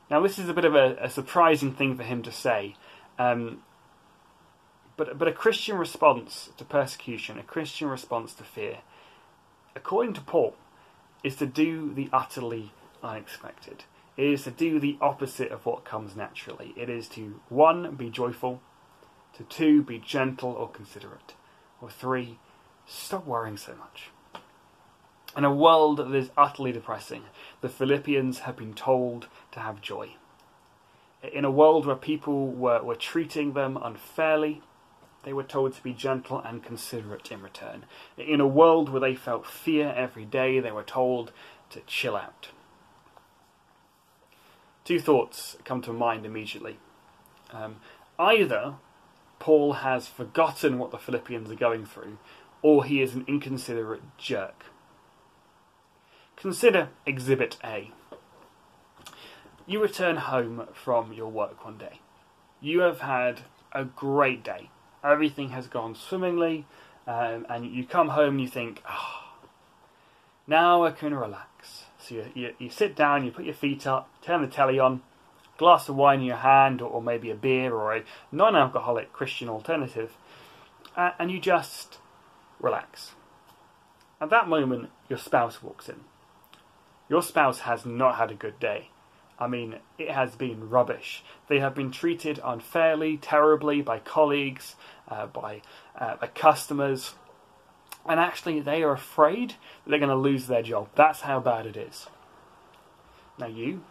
Now, 0.09 0.21
this 0.21 0.39
is 0.39 0.49
a 0.49 0.55
bit 0.55 0.65
of 0.65 0.77
a, 0.77 0.97
a 1.01 1.11
surprising 1.11 1.75
thing 1.75 1.97
for 1.97 2.05
him 2.05 2.23
to 2.23 2.31
say, 2.31 2.77
um, 3.19 3.63
but, 4.97 5.19
but 5.19 5.29
a 5.29 5.33
Christian 5.33 5.77
response 5.77 6.51
to 6.57 6.65
persecution, 6.65 7.39
a 7.39 7.43
Christian 7.43 7.89
response 7.89 8.35
to 8.35 8.45
fear, 8.45 8.79
according 9.75 10.15
to 10.15 10.21
Paul, 10.21 10.57
is 11.23 11.37
to 11.37 11.47
do 11.47 11.93
the 11.93 12.09
utterly 12.13 12.73
unexpected. 13.03 13.85
It 14.17 14.27
is 14.27 14.45
to 14.45 14.51
do 14.51 14.81
the 14.81 14.97
opposite 15.01 15.51
of 15.51 15.67
what 15.67 15.85
comes 15.85 16.17
naturally. 16.17 16.73
It 16.77 16.89
is 16.89 17.09
to, 17.11 17.41
one, 17.49 17.95
be 17.95 18.09
joyful, 18.09 18.63
to 19.35 19.45
two, 19.45 19.83
be 19.83 19.99
gentle 19.99 20.53
or 20.53 20.69
considerate, 20.69 21.35
or 21.83 21.91
three, 21.91 22.39
stop 22.87 23.27
worrying 23.27 23.59
so 23.59 23.75
much. 23.75 24.11
In 25.37 25.45
a 25.45 25.55
world 25.55 25.99
that 25.99 26.15
is 26.15 26.31
utterly 26.39 26.73
depressing, 26.73 27.25
the 27.61 27.69
Philippians 27.69 28.41
have 28.41 28.57
been 28.57 28.73
told 28.73 29.27
to 29.53 29.61
have 29.61 29.83
joy. 29.83 30.15
In 31.33 31.45
a 31.45 31.51
world 31.51 31.87
where 31.87 31.97
people 31.97 32.49
were, 32.49 32.83
were 32.83 32.95
treating 32.95 33.53
them 33.53 33.79
unfairly, 33.81 34.63
they 35.25 35.33
were 35.33 35.43
told 35.43 35.75
to 35.75 35.83
be 35.83 35.93
gentle 35.93 36.39
and 36.39 36.63
considerate 36.63 37.33
in 37.33 37.43
return. 37.43 37.85
In 38.17 38.41
a 38.41 38.47
world 38.47 38.89
where 38.89 39.01
they 39.01 39.15
felt 39.15 39.47
fear 39.47 39.93
every 39.97 40.25
day, 40.25 40.61
they 40.61 40.71
were 40.71 40.85
told 40.85 41.33
to 41.71 41.81
chill 41.87 42.17
out. 42.17 42.51
Two 44.85 45.01
thoughts 45.01 45.57
come 45.65 45.83
to 45.83 45.93
mind 45.93 46.25
immediately. 46.25 46.79
Um, 47.51 47.77
either 48.21 48.75
Paul 49.41 49.75
has 49.75 50.07
forgotten 50.07 50.79
what 50.79 50.93
the 50.93 50.99
Philippians 50.99 51.51
are 51.51 51.57
going 51.57 51.85
through, 51.85 52.19
or 52.63 52.85
he 52.85 53.03
is 53.03 53.15
an 53.15 53.25
inconsiderate 53.27 54.03
jerk. 54.17 54.67
Consider 56.37 56.91
Exhibit 57.05 57.57
A. 57.65 57.91
You 59.69 59.83
return 59.83 60.17
home 60.17 60.69
from 60.73 61.13
your 61.13 61.29
work 61.29 61.65
one 61.65 61.77
day. 61.77 62.01
You 62.61 62.81
have 62.81 63.01
had 63.01 63.41
a 63.73 63.85
great 63.85 64.45
day. 64.45 64.71
Everything 65.03 65.49
has 65.51 65.67
gone 65.67 65.97
swimmingly, 65.97 66.67
um, 67.07 67.47
and 67.49 67.67
you 67.67 67.85
come 67.85 68.11
home 68.11 68.35
and 68.35 68.41
you 68.41 68.47
think, 68.49 68.81
oh, 68.89 69.25
now 70.47 70.85
I 70.85 70.93
can 70.93 71.15
relax. 71.15 71.85
So 71.99 72.15
you, 72.15 72.27
you, 72.35 72.55
you, 72.59 72.71
sit 72.71 72.95
down, 72.95 73.25
you 73.25 73.33
put 73.33 73.45
your 73.45 73.55
feet 73.55 73.89
up, 73.89 74.09
turn 74.23 74.41
the 74.41 74.47
telly 74.47 74.79
on, 74.79 75.03
glass 75.59 75.89
of 75.89 75.97
wine 75.97 76.21
in 76.21 76.27
your 76.27 76.37
hand, 76.37 76.81
or, 76.81 76.89
or 76.89 77.03
maybe 77.03 77.31
a 77.31 77.35
beer 77.35 77.75
or 77.75 77.97
a 77.97 78.05
non 78.31 78.55
alcoholic 78.55 79.13
Christian 79.13 79.49
alternative, 79.49 80.17
uh, 80.97 81.11
and 81.19 81.33
you 81.33 81.41
just 81.41 81.99
relax. 82.61 83.13
At 84.21 84.31
that 84.31 84.49
moment, 84.49 84.91
your 85.09 85.19
spouse 85.19 85.61
walks 85.61 85.89
in. 85.89 86.05
Your 87.09 87.23
spouse 87.23 87.61
has 87.61 87.85
not 87.85 88.15
had 88.17 88.31
a 88.31 88.35
good 88.35 88.61
day. 88.61 88.91
I 89.39 89.49
mean, 89.49 89.77
it 89.99 90.11
has 90.11 90.35
been 90.35 90.71
rubbish. 90.71 91.23
They 91.49 91.59
have 91.59 91.75
been 91.75 91.91
treated 91.91 92.41
unfairly, 92.43 93.19
terribly 93.19 93.83
by 93.83 93.99
colleagues, 93.99 94.77
uh, 95.09 95.27
by, 95.27 95.61
uh, 95.99 96.17
by 96.17 96.29
customers, 96.29 97.15
and 98.09 98.21
actually 98.21 98.61
they 98.61 98.83
are 98.83 98.93
afraid 98.93 99.51
that 99.51 99.91
they're 99.91 99.99
going 99.99 100.09
to 100.09 100.17
lose 100.17 100.47
their 100.47 100.63
job. 100.63 100.89
That's 100.95 101.23
how 101.23 101.41
bad 101.41 101.67
it 101.67 101.77
is. 101.77 102.07
Now, 103.39 103.47
you, 103.47 103.85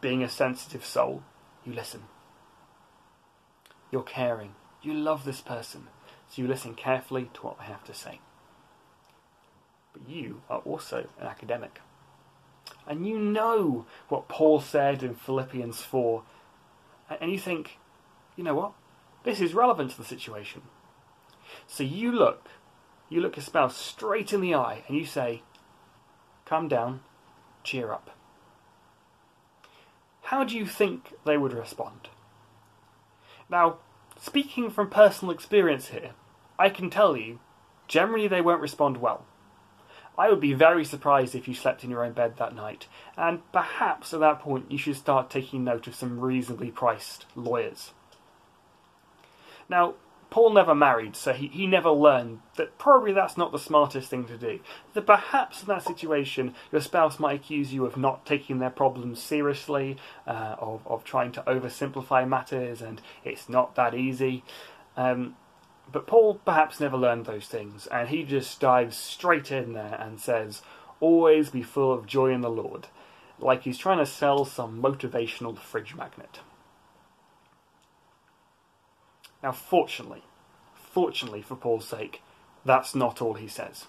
being 0.00 0.22
a 0.22 0.28
sensitive 0.28 0.84
soul, 0.84 1.22
you 1.64 1.72
listen. 1.72 2.04
You're 3.90 4.02
caring. 4.02 4.54
You 4.82 4.94
love 4.94 5.24
this 5.24 5.40
person, 5.40 5.88
so 6.28 6.42
you 6.42 6.48
listen 6.48 6.74
carefully 6.74 7.30
to 7.34 7.40
what 7.40 7.58
they 7.58 7.64
have 7.64 7.84
to 7.84 7.94
say. 7.94 8.20
But 9.92 10.08
you 10.08 10.42
are 10.48 10.60
also 10.60 11.08
an 11.18 11.26
academic. 11.26 11.80
And 12.86 13.06
you 13.06 13.18
know 13.18 13.86
what 14.08 14.28
Paul 14.28 14.60
said 14.60 15.02
in 15.02 15.14
Philippians 15.14 15.80
4. 15.82 16.22
And 17.20 17.32
you 17.32 17.38
think, 17.38 17.78
you 18.36 18.44
know 18.44 18.54
what? 18.54 18.72
This 19.24 19.40
is 19.40 19.54
relevant 19.54 19.90
to 19.92 19.98
the 19.98 20.04
situation. 20.04 20.62
So 21.66 21.82
you 21.82 22.12
look, 22.12 22.48
you 23.08 23.20
look 23.20 23.36
your 23.36 23.44
spouse 23.44 23.76
straight 23.76 24.32
in 24.32 24.40
the 24.40 24.54
eye 24.54 24.84
and 24.86 24.96
you 24.96 25.04
say, 25.04 25.42
calm 26.44 26.68
down, 26.68 27.00
cheer 27.64 27.92
up. 27.92 28.10
How 30.22 30.44
do 30.44 30.56
you 30.56 30.66
think 30.66 31.14
they 31.24 31.36
would 31.36 31.52
respond? 31.52 32.08
Now, 33.48 33.78
speaking 34.20 34.70
from 34.70 34.90
personal 34.90 35.32
experience 35.32 35.88
here, 35.88 36.12
I 36.58 36.68
can 36.68 36.90
tell 36.90 37.16
you, 37.16 37.38
generally 37.86 38.26
they 38.26 38.40
won't 38.40 38.60
respond 38.60 38.96
well. 38.96 39.24
I 40.18 40.30
would 40.30 40.40
be 40.40 40.54
very 40.54 40.84
surprised 40.84 41.34
if 41.34 41.46
you 41.46 41.54
slept 41.54 41.84
in 41.84 41.90
your 41.90 42.04
own 42.04 42.12
bed 42.12 42.36
that 42.38 42.54
night, 42.54 42.86
and 43.16 43.40
perhaps 43.52 44.14
at 44.14 44.20
that 44.20 44.40
point 44.40 44.70
you 44.70 44.78
should 44.78 44.96
start 44.96 45.30
taking 45.30 45.64
note 45.64 45.86
of 45.86 45.94
some 45.94 46.20
reasonably 46.20 46.70
priced 46.70 47.26
lawyers. 47.34 47.92
Now, 49.68 49.94
Paul 50.30 50.52
never 50.52 50.74
married, 50.74 51.16
so 51.16 51.32
he, 51.32 51.48
he 51.48 51.66
never 51.66 51.90
learned 51.90 52.40
that 52.56 52.78
probably 52.78 53.12
that's 53.12 53.36
not 53.36 53.52
the 53.52 53.58
smartest 53.58 54.10
thing 54.10 54.24
to 54.26 54.36
do. 54.36 54.60
That 54.94 55.06
perhaps 55.06 55.62
in 55.62 55.68
that 55.68 55.82
situation, 55.82 56.54
your 56.72 56.80
spouse 56.80 57.18
might 57.20 57.40
accuse 57.40 57.72
you 57.72 57.86
of 57.86 57.96
not 57.96 58.26
taking 58.26 58.58
their 58.58 58.70
problems 58.70 59.22
seriously, 59.22 59.96
uh, 60.26 60.56
of, 60.58 60.86
of 60.86 61.04
trying 61.04 61.32
to 61.32 61.42
oversimplify 61.42 62.28
matters, 62.28 62.82
and 62.82 63.00
it's 63.24 63.48
not 63.48 63.76
that 63.76 63.94
easy. 63.94 64.42
Um, 64.96 65.36
but 65.90 66.06
Paul 66.06 66.40
perhaps 66.44 66.80
never 66.80 66.96
learned 66.96 67.26
those 67.26 67.46
things, 67.46 67.86
and 67.86 68.08
he 68.08 68.24
just 68.24 68.60
dives 68.60 68.96
straight 68.96 69.52
in 69.52 69.72
there 69.72 69.96
and 70.00 70.20
says, 70.20 70.62
Always 71.00 71.50
be 71.50 71.62
full 71.62 71.92
of 71.92 72.06
joy 72.06 72.32
in 72.32 72.40
the 72.40 72.50
Lord, 72.50 72.88
like 73.38 73.62
he's 73.62 73.78
trying 73.78 73.98
to 73.98 74.06
sell 74.06 74.44
some 74.44 74.82
motivational 74.82 75.58
fridge 75.58 75.94
magnet. 75.94 76.40
Now, 79.42 79.52
fortunately, 79.52 80.24
fortunately 80.74 81.42
for 81.42 81.56
Paul's 81.56 81.86
sake, 81.86 82.22
that's 82.64 82.94
not 82.94 83.22
all 83.22 83.34
he 83.34 83.48
says. 83.48 83.86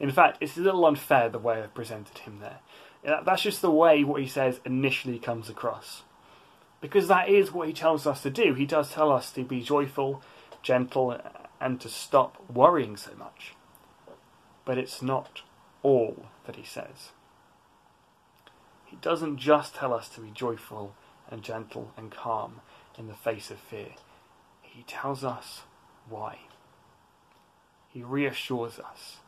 In 0.00 0.10
fact, 0.10 0.38
it's 0.40 0.56
a 0.56 0.60
little 0.60 0.86
unfair 0.86 1.28
the 1.28 1.38
way 1.38 1.62
I've 1.62 1.74
presented 1.74 2.18
him 2.18 2.40
there. 2.40 2.58
That's 3.24 3.42
just 3.42 3.62
the 3.62 3.70
way 3.70 4.02
what 4.02 4.20
he 4.20 4.26
says 4.26 4.60
initially 4.64 5.18
comes 5.18 5.48
across. 5.48 6.02
Because 6.80 7.08
that 7.08 7.28
is 7.28 7.52
what 7.52 7.68
he 7.68 7.74
tells 7.74 8.06
us 8.06 8.22
to 8.22 8.30
do. 8.30 8.54
He 8.54 8.64
does 8.64 8.90
tell 8.90 9.12
us 9.12 9.30
to 9.32 9.44
be 9.44 9.62
joyful, 9.62 10.22
gentle, 10.62 11.20
and 11.60 11.80
to 11.80 11.88
stop 11.88 12.42
worrying 12.52 12.96
so 12.96 13.12
much. 13.14 13.54
But 14.64 14.78
it's 14.78 15.02
not 15.02 15.42
all 15.82 16.26
that 16.46 16.56
he 16.56 16.64
says. 16.64 17.12
He 18.84 18.96
doesn't 18.96 19.38
just 19.38 19.74
tell 19.74 19.94
us 19.94 20.08
to 20.10 20.20
be 20.20 20.30
joyful 20.30 20.94
and 21.30 21.42
gentle 21.42 21.92
and 21.96 22.10
calm 22.10 22.60
in 22.98 23.06
the 23.06 23.14
face 23.14 23.50
of 23.50 23.58
fear. 23.58 23.94
He 24.62 24.82
tells 24.82 25.24
us 25.24 25.62
why. 26.08 26.38
He 27.92 28.02
reassures 28.02 28.78
us, 28.78 29.18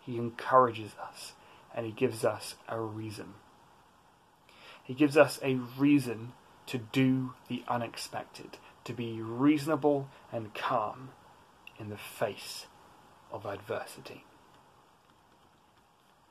he 0.00 0.16
encourages 0.16 0.92
us, 1.00 1.32
and 1.74 1.86
he 1.86 1.92
gives 1.92 2.24
us 2.24 2.56
a 2.68 2.80
reason. 2.80 3.34
He 4.82 4.94
gives 4.94 5.16
us 5.16 5.38
a 5.42 5.54
reason 5.54 6.32
to 6.66 6.78
do 6.78 7.34
the 7.48 7.62
unexpected, 7.68 8.58
to 8.88 8.94
be 8.94 9.20
reasonable 9.20 10.08
and 10.32 10.54
calm 10.54 11.10
in 11.78 11.90
the 11.90 11.96
face 11.98 12.64
of 13.30 13.44
adversity. 13.44 14.24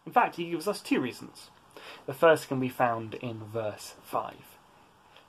In 0.07 0.11
fact, 0.11 0.37
he 0.37 0.49
gives 0.49 0.67
us 0.67 0.81
two 0.81 0.99
reasons. 0.99 1.51
The 2.07 2.15
first 2.15 2.47
can 2.47 2.59
be 2.59 2.67
found 2.67 3.13
in 3.13 3.43
verse 3.53 3.93
5. 4.01 4.33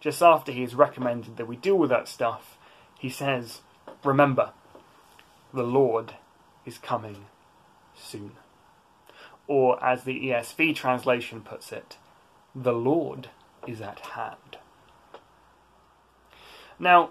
Just 0.00 0.22
after 0.22 0.52
he 0.52 0.62
has 0.62 0.74
recommended 0.74 1.36
that 1.36 1.46
we 1.46 1.56
deal 1.56 1.76
with 1.76 1.90
that 1.90 2.08
stuff, 2.08 2.56
he 2.98 3.10
says, 3.10 3.60
Remember, 4.02 4.52
the 5.52 5.64
Lord 5.64 6.14
is 6.64 6.78
coming 6.78 7.26
soon. 7.94 8.32
Or, 9.46 9.84
as 9.84 10.04
the 10.04 10.18
ESV 10.30 10.74
translation 10.74 11.42
puts 11.42 11.72
it, 11.72 11.98
the 12.54 12.72
Lord 12.72 13.28
is 13.66 13.82
at 13.82 14.00
hand. 14.00 14.56
Now, 16.78 17.10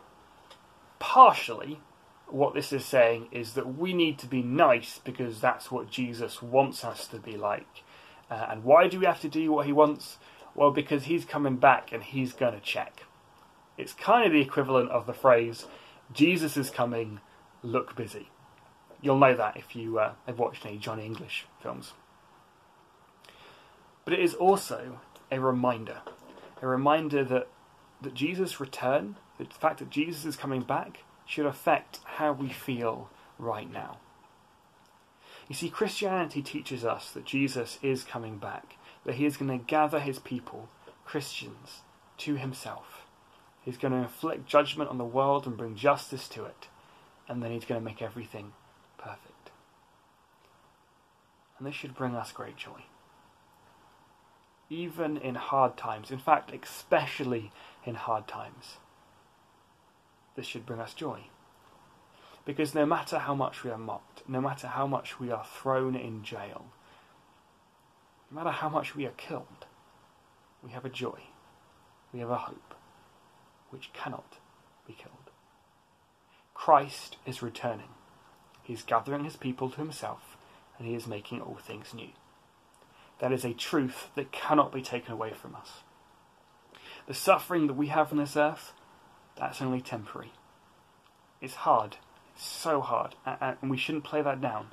partially, 0.99 1.79
what 2.27 2.53
this 2.53 2.73
is 2.73 2.85
saying 2.85 3.27
is 3.31 3.53
that 3.53 3.77
we 3.77 3.93
need 3.93 4.19
to 4.19 4.27
be 4.27 4.41
nice 4.41 4.99
because 5.03 5.39
that's 5.39 5.71
what 5.71 5.89
Jesus 5.89 6.41
wants 6.41 6.83
us 6.83 7.07
to 7.07 7.19
be 7.19 7.37
like. 7.37 7.83
Uh, 8.29 8.47
and 8.49 8.63
why 8.63 8.87
do 8.87 8.99
we 8.99 9.05
have 9.05 9.21
to 9.21 9.29
do 9.29 9.51
what 9.51 9.65
he 9.65 9.71
wants? 9.71 10.17
Well, 10.53 10.71
because 10.71 11.05
he's 11.05 11.23
coming 11.23 11.57
back 11.57 11.91
and 11.91 12.03
he's 12.03 12.33
going 12.33 12.53
to 12.53 12.59
check. 12.59 13.03
It's 13.77 13.93
kind 13.93 14.25
of 14.25 14.33
the 14.33 14.41
equivalent 14.41 14.89
of 14.89 15.05
the 15.05 15.13
phrase, 15.13 15.65
Jesus 16.11 16.57
is 16.57 16.69
coming, 16.69 17.19
look 17.61 17.95
busy. 17.95 18.29
You'll 19.01 19.19
know 19.19 19.35
that 19.35 19.55
if 19.55 19.75
you 19.75 19.99
uh, 19.99 20.13
have 20.25 20.39
watched 20.39 20.65
any 20.65 20.77
Johnny 20.77 21.05
English 21.05 21.45
films. 21.61 21.93
But 24.03 24.13
it 24.13 24.19
is 24.19 24.33
also 24.33 24.99
a 25.31 25.39
reminder, 25.39 26.01
a 26.61 26.67
reminder 26.67 27.23
that, 27.25 27.47
that 28.01 28.13
Jesus' 28.13 28.59
return, 28.59 29.17
the 29.37 29.45
fact 29.45 29.79
that 29.79 29.89
Jesus 29.89 30.25
is 30.25 30.35
coming 30.35 30.61
back, 30.61 30.99
should 31.25 31.45
affect 31.45 31.99
how 32.05 32.31
we 32.31 32.49
feel 32.49 33.09
right 33.37 33.71
now. 33.71 33.97
You 35.47 35.55
see, 35.55 35.69
Christianity 35.69 36.41
teaches 36.41 36.83
us 36.83 37.11
that 37.11 37.25
Jesus 37.25 37.79
is 37.81 38.03
coming 38.03 38.37
back, 38.37 38.77
that 39.05 39.15
he 39.15 39.25
is 39.25 39.37
going 39.37 39.57
to 39.57 39.63
gather 39.63 39.99
his 39.99 40.19
people, 40.19 40.69
Christians, 41.05 41.81
to 42.19 42.35
himself. 42.35 43.05
He's 43.61 43.77
going 43.77 43.91
to 43.91 43.99
inflict 43.99 44.47
judgment 44.47 44.89
on 44.89 44.97
the 44.97 45.05
world 45.05 45.45
and 45.45 45.57
bring 45.57 45.75
justice 45.75 46.27
to 46.29 46.45
it, 46.45 46.67
and 47.27 47.43
then 47.43 47.51
he's 47.51 47.65
going 47.65 47.79
to 47.79 47.85
make 47.85 48.01
everything 48.01 48.53
perfect. 48.97 49.51
And 51.57 51.67
this 51.67 51.75
should 51.75 51.95
bring 51.95 52.15
us 52.15 52.31
great 52.31 52.55
joy. 52.55 52.83
Even 54.69 55.17
in 55.17 55.35
hard 55.35 55.77
times, 55.77 56.11
in 56.11 56.19
fact, 56.19 56.53
especially 56.53 57.51
in 57.85 57.95
hard 57.95 58.27
times, 58.27 58.77
this 60.37 60.45
should 60.45 60.65
bring 60.65 60.79
us 60.79 60.93
joy. 60.93 61.23
Because 62.45 62.73
no 62.73 62.85
matter 62.85 63.19
how 63.19 63.35
much 63.35 63.65
we 63.65 63.71
are 63.71 63.77
mocked, 63.77 64.21
no 64.29 64.39
matter 64.39 64.67
how 64.67 64.87
much 64.87 65.19
we 65.19 65.31
are 65.31 65.43
thrown 65.43 65.95
in 65.95 66.23
jail, 66.23 66.67
no 68.31 68.37
matter 68.37 68.51
how 68.51 68.69
much 68.69 68.95
we 68.95 69.05
are 69.05 69.11
killed, 69.17 69.65
we 70.63 70.71
have 70.71 70.85
a 70.85 70.89
joy, 70.89 71.19
we 72.13 72.19
have 72.19 72.29
a 72.29 72.37
hope, 72.37 72.75
which 73.71 73.91
cannot 73.91 74.37
be 74.87 74.93
killed. 74.93 75.31
Christ 76.53 77.17
is 77.25 77.41
returning. 77.41 77.89
He 78.63 78.73
is 78.73 78.83
gathering 78.83 79.23
his 79.23 79.35
people 79.35 79.69
to 79.71 79.77
himself, 79.77 80.37
and 80.77 80.87
he 80.87 80.93
is 80.93 81.07
making 81.07 81.41
all 81.41 81.57
things 81.59 81.93
new. 81.93 82.09
That 83.19 83.33
is 83.33 83.43
a 83.43 83.53
truth 83.53 84.09
that 84.15 84.31
cannot 84.31 84.71
be 84.71 84.81
taken 84.81 85.13
away 85.13 85.33
from 85.33 85.55
us. 85.55 85.81
The 87.07 87.13
suffering 87.13 87.67
that 87.67 87.73
we 87.73 87.87
have 87.87 88.11
on 88.11 88.19
this 88.19 88.37
earth, 88.37 88.73
that's 89.39 89.61
only 89.61 89.81
temporary. 89.81 90.31
It's 91.41 91.55
hard, 91.55 91.97
it's 92.33 92.45
so 92.45 92.81
hard, 92.81 93.15
and 93.25 93.69
we 93.69 93.77
shouldn't 93.77 94.03
play 94.03 94.21
that 94.21 94.41
down. 94.41 94.67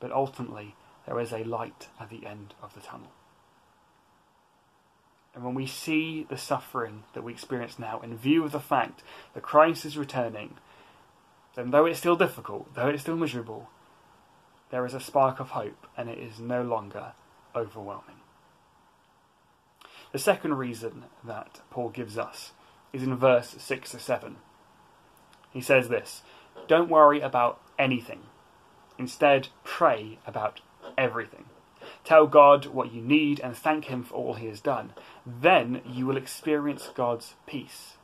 But 0.00 0.12
ultimately, 0.12 0.74
there 1.06 1.20
is 1.20 1.32
a 1.32 1.44
light 1.44 1.88
at 1.98 2.08
the 2.08 2.26
end 2.26 2.54
of 2.62 2.74
the 2.74 2.80
tunnel. 2.80 3.12
And 5.34 5.44
when 5.44 5.54
we 5.54 5.66
see 5.66 6.26
the 6.28 6.38
suffering 6.38 7.04
that 7.14 7.22
we 7.22 7.32
experience 7.32 7.78
now, 7.78 8.00
in 8.00 8.16
view 8.16 8.44
of 8.44 8.52
the 8.52 8.60
fact 8.60 9.02
that 9.34 9.42
Christ 9.42 9.84
is 9.84 9.96
returning, 9.96 10.56
then 11.54 11.70
though 11.70 11.86
it's 11.86 11.98
still 11.98 12.16
difficult, 12.16 12.74
though 12.74 12.88
it's 12.88 13.02
still 13.02 13.16
miserable, 13.16 13.68
there 14.70 14.86
is 14.86 14.94
a 14.94 15.00
spark 15.00 15.40
of 15.40 15.50
hope, 15.50 15.86
and 15.96 16.08
it 16.08 16.18
is 16.18 16.40
no 16.40 16.62
longer 16.62 17.12
overwhelming. 17.54 18.16
The 20.12 20.18
second 20.18 20.54
reason 20.54 21.04
that 21.24 21.60
Paul 21.70 21.90
gives 21.90 22.18
us 22.18 22.52
is 22.92 23.02
in 23.02 23.16
verse 23.16 23.54
6 23.58 23.90
to 23.92 23.98
7. 23.98 24.36
He 25.52 25.60
says 25.60 25.88
this 25.88 26.22
don't 26.68 26.88
worry 26.88 27.20
about 27.20 27.60
anything. 27.78 28.20
Instead, 28.98 29.48
pray 29.64 30.18
about 30.26 30.60
everything. 30.96 31.46
Tell 32.04 32.26
God 32.26 32.66
what 32.66 32.92
you 32.92 33.00
need 33.00 33.40
and 33.40 33.56
thank 33.56 33.86
Him 33.86 34.04
for 34.04 34.14
all 34.14 34.34
He 34.34 34.46
has 34.46 34.60
done. 34.60 34.92
Then 35.26 35.80
you 35.84 36.06
will 36.06 36.16
experience 36.16 36.90
God's 36.94 37.34
peace, 37.46 37.94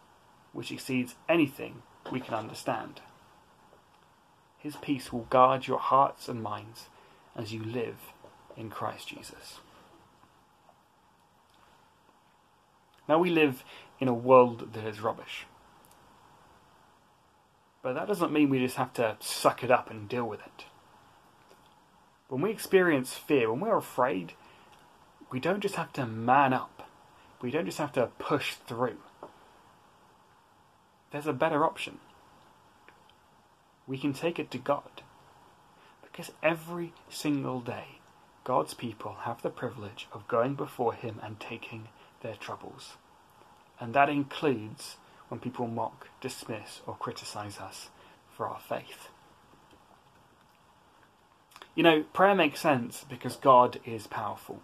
which 0.52 0.72
exceeds 0.72 1.14
anything 1.28 1.82
we 2.10 2.20
can 2.20 2.34
understand. 2.34 3.02
His 4.58 4.76
peace 4.76 5.12
will 5.12 5.26
guard 5.30 5.66
your 5.66 5.78
hearts 5.78 6.28
and 6.28 6.42
minds 6.42 6.86
as 7.36 7.52
you 7.52 7.62
live 7.62 8.12
in 8.56 8.70
Christ 8.70 9.08
Jesus. 9.08 9.60
Now 13.08 13.18
we 13.18 13.30
live 13.30 13.62
in 14.00 14.08
a 14.08 14.14
world 14.14 14.72
that 14.74 14.86
is 14.86 15.00
rubbish. 15.00 15.46
But 17.82 17.94
that 17.94 18.08
doesn't 18.08 18.32
mean 18.32 18.50
we 18.50 18.58
just 18.58 18.76
have 18.76 18.92
to 18.94 19.16
suck 19.20 19.62
it 19.62 19.70
up 19.70 19.90
and 19.90 20.08
deal 20.08 20.28
with 20.28 20.40
it. 20.40 20.64
When 22.28 22.42
we 22.42 22.50
experience 22.50 23.14
fear, 23.14 23.50
when 23.50 23.60
we're 23.60 23.76
afraid, 23.76 24.32
we 25.30 25.38
don't 25.38 25.60
just 25.60 25.76
have 25.76 25.92
to 25.94 26.06
man 26.06 26.52
up. 26.52 26.88
We 27.40 27.50
don't 27.50 27.66
just 27.66 27.78
have 27.78 27.92
to 27.92 28.08
push 28.18 28.54
through. 28.54 28.98
There's 31.12 31.26
a 31.26 31.32
better 31.32 31.64
option. 31.64 31.98
We 33.86 33.98
can 33.98 34.12
take 34.12 34.38
it 34.38 34.50
to 34.50 34.58
God. 34.58 35.02
Because 36.02 36.32
every 36.42 36.92
single 37.08 37.60
day, 37.60 38.00
God's 38.42 38.74
people 38.74 39.18
have 39.20 39.42
the 39.42 39.50
privilege 39.50 40.08
of 40.12 40.26
going 40.26 40.54
before 40.54 40.94
Him 40.94 41.20
and 41.22 41.38
taking 41.38 41.88
their 42.22 42.34
troubles. 42.34 42.96
And 43.78 43.94
that 43.94 44.08
includes 44.08 44.96
when 45.28 45.40
people 45.40 45.66
mock, 45.66 46.08
dismiss, 46.20 46.80
or 46.86 46.96
criticize 46.96 47.58
us 47.58 47.90
for 48.34 48.48
our 48.48 48.60
faith. 48.60 49.08
You 51.74 51.82
know, 51.82 52.04
prayer 52.12 52.34
makes 52.34 52.60
sense 52.60 53.04
because 53.08 53.36
God 53.36 53.80
is 53.84 54.06
powerful. 54.06 54.62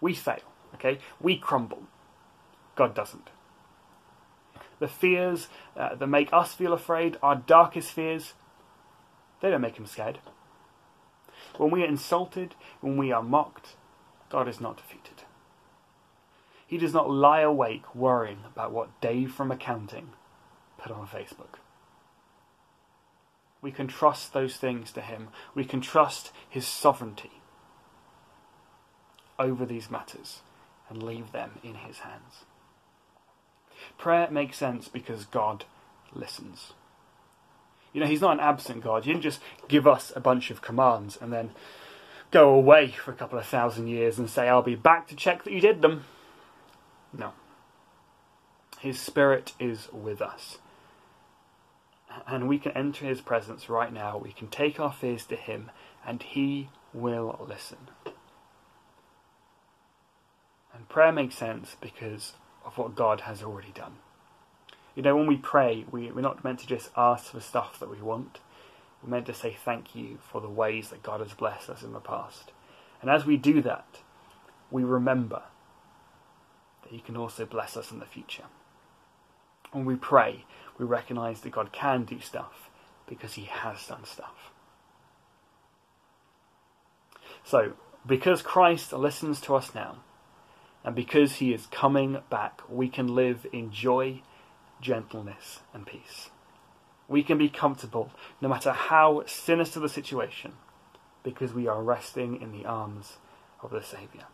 We 0.00 0.14
fail, 0.14 0.42
okay? 0.74 0.98
We 1.20 1.38
crumble. 1.38 1.84
God 2.76 2.94
doesn't. 2.94 3.30
The 4.78 4.88
fears 4.88 5.48
uh, 5.76 5.94
that 5.94 6.06
make 6.06 6.32
us 6.32 6.52
feel 6.52 6.72
afraid, 6.72 7.16
our 7.22 7.36
darkest 7.36 7.92
fears, 7.92 8.34
they 9.40 9.50
don't 9.50 9.60
make 9.60 9.78
him 9.78 9.86
scared. 9.86 10.18
When 11.56 11.70
we 11.70 11.82
are 11.82 11.88
insulted, 11.88 12.54
when 12.80 12.96
we 12.96 13.12
are 13.12 13.22
mocked, 13.22 13.76
God 14.28 14.48
is 14.48 14.60
not 14.60 14.76
defeated. 14.76 15.13
He 16.74 16.80
does 16.80 16.92
not 16.92 17.08
lie 17.08 17.42
awake 17.42 17.94
worrying 17.94 18.40
about 18.44 18.72
what 18.72 19.00
Dave 19.00 19.32
from 19.32 19.52
accounting 19.52 20.08
put 20.76 20.90
on 20.90 21.06
Facebook. 21.06 21.60
We 23.62 23.70
can 23.70 23.86
trust 23.86 24.32
those 24.32 24.56
things 24.56 24.90
to 24.90 25.00
Him. 25.00 25.28
We 25.54 25.64
can 25.64 25.80
trust 25.80 26.32
His 26.50 26.66
sovereignty 26.66 27.30
over 29.38 29.64
these 29.64 29.88
matters 29.88 30.40
and 30.88 31.00
leave 31.00 31.30
them 31.30 31.60
in 31.62 31.76
His 31.76 32.00
hands. 32.00 32.42
Prayer 33.96 34.28
makes 34.28 34.56
sense 34.56 34.88
because 34.88 35.26
God 35.26 35.66
listens. 36.12 36.72
You 37.92 38.00
know, 38.00 38.08
He's 38.08 38.20
not 38.20 38.32
an 38.32 38.40
absent 38.40 38.82
God. 38.82 39.04
He 39.04 39.12
didn't 39.12 39.22
just 39.22 39.40
give 39.68 39.86
us 39.86 40.12
a 40.16 40.20
bunch 40.20 40.50
of 40.50 40.60
commands 40.60 41.16
and 41.20 41.32
then 41.32 41.52
go 42.32 42.52
away 42.52 42.88
for 42.88 43.12
a 43.12 43.14
couple 43.14 43.38
of 43.38 43.46
thousand 43.46 43.86
years 43.86 44.18
and 44.18 44.28
say, 44.28 44.48
I'll 44.48 44.60
be 44.60 44.74
back 44.74 45.06
to 45.06 45.14
check 45.14 45.44
that 45.44 45.52
you 45.52 45.60
did 45.60 45.80
them. 45.80 46.04
No. 47.16 47.32
His 48.80 48.98
Spirit 48.98 49.52
is 49.58 49.88
with 49.92 50.20
us. 50.20 50.58
And 52.26 52.48
we 52.48 52.58
can 52.58 52.72
enter 52.72 53.06
His 53.06 53.20
presence 53.20 53.68
right 53.68 53.92
now. 53.92 54.18
We 54.18 54.32
can 54.32 54.48
take 54.48 54.78
our 54.78 54.92
fears 54.92 55.24
to 55.26 55.36
Him, 55.36 55.70
and 56.06 56.22
He 56.22 56.68
will 56.92 57.44
listen. 57.48 57.88
And 60.72 60.88
prayer 60.88 61.12
makes 61.12 61.36
sense 61.36 61.76
because 61.80 62.34
of 62.64 62.78
what 62.78 62.94
God 62.94 63.22
has 63.22 63.42
already 63.42 63.72
done. 63.72 63.96
You 64.94 65.02
know, 65.02 65.16
when 65.16 65.26
we 65.26 65.36
pray, 65.36 65.84
we, 65.90 66.10
we're 66.10 66.20
not 66.20 66.44
meant 66.44 66.60
to 66.60 66.66
just 66.66 66.90
ask 66.96 67.32
for 67.32 67.40
stuff 67.40 67.80
that 67.80 67.90
we 67.90 68.00
want. 68.00 68.40
We're 69.02 69.10
meant 69.10 69.26
to 69.26 69.34
say 69.34 69.56
thank 69.64 69.94
you 69.94 70.18
for 70.30 70.40
the 70.40 70.48
ways 70.48 70.90
that 70.90 71.02
God 71.02 71.20
has 71.20 71.34
blessed 71.34 71.68
us 71.70 71.82
in 71.82 71.92
the 71.92 72.00
past. 72.00 72.52
And 73.00 73.10
as 73.10 73.26
we 73.26 73.36
do 73.36 73.60
that, 73.62 73.98
we 74.70 74.84
remember 74.84 75.42
that 76.84 76.92
He 76.92 77.00
can 77.00 77.16
also 77.16 77.44
bless 77.44 77.76
us 77.76 77.90
in 77.90 77.98
the 77.98 78.06
future. 78.06 78.44
When 79.72 79.84
we 79.84 79.96
pray, 79.96 80.44
we 80.78 80.84
recognize 80.84 81.40
that 81.40 81.52
God 81.52 81.72
can 81.72 82.04
do 82.04 82.20
stuff 82.20 82.70
because 83.06 83.34
He 83.34 83.44
has 83.44 83.86
done 83.86 84.04
stuff. 84.04 84.52
So, 87.42 87.72
because 88.06 88.42
Christ 88.42 88.92
listens 88.92 89.40
to 89.42 89.54
us 89.54 89.74
now, 89.74 89.96
and 90.84 90.94
because 90.94 91.36
He 91.36 91.52
is 91.52 91.66
coming 91.66 92.18
back, 92.30 92.62
we 92.68 92.88
can 92.88 93.14
live 93.14 93.46
in 93.52 93.70
joy, 93.70 94.22
gentleness, 94.80 95.60
and 95.72 95.86
peace. 95.86 96.30
We 97.08 97.22
can 97.22 97.36
be 97.36 97.48
comfortable 97.48 98.10
no 98.40 98.48
matter 98.48 98.72
how 98.72 99.24
sinister 99.26 99.80
the 99.80 99.88
situation 99.88 100.52
because 101.22 101.52
we 101.52 101.66
are 101.66 101.82
resting 101.82 102.40
in 102.40 102.52
the 102.52 102.64
arms 102.66 103.16
of 103.62 103.70
the 103.70 103.82
Saviour. 103.82 104.24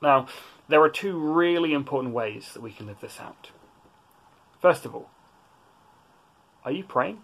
Now, 0.00 0.26
there 0.72 0.82
are 0.82 0.88
two 0.88 1.18
really 1.18 1.72
important 1.72 2.14
ways 2.14 2.50
that 2.54 2.62
we 2.62 2.72
can 2.72 2.86
live 2.86 3.00
this 3.00 3.18
out. 3.20 3.50
First 4.60 4.84
of 4.84 4.94
all, 4.94 5.10
are 6.64 6.72
you 6.72 6.84
praying? 6.84 7.20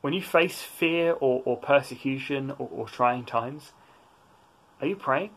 When 0.00 0.12
you 0.12 0.22
face 0.22 0.62
fear 0.62 1.12
or, 1.12 1.42
or 1.44 1.56
persecution 1.56 2.52
or, 2.52 2.68
or 2.70 2.88
trying 2.88 3.24
times, 3.24 3.72
are 4.80 4.86
you 4.86 4.96
praying? 4.96 5.30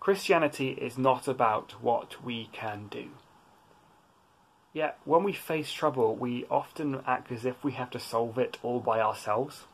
Christianity 0.00 0.70
is 0.70 0.96
not 0.96 1.28
about 1.28 1.72
what 1.82 2.24
we 2.24 2.48
can 2.52 2.88
do. 2.88 3.10
Yet, 4.72 4.98
when 5.04 5.22
we 5.22 5.32
face 5.32 5.72
trouble, 5.72 6.14
we 6.14 6.44
often 6.50 7.02
act 7.06 7.32
as 7.32 7.44
if 7.44 7.62
we 7.64 7.72
have 7.72 7.90
to 7.90 7.98
solve 7.98 8.38
it 8.38 8.58
all 8.62 8.80
by 8.80 9.00
ourselves. 9.00 9.64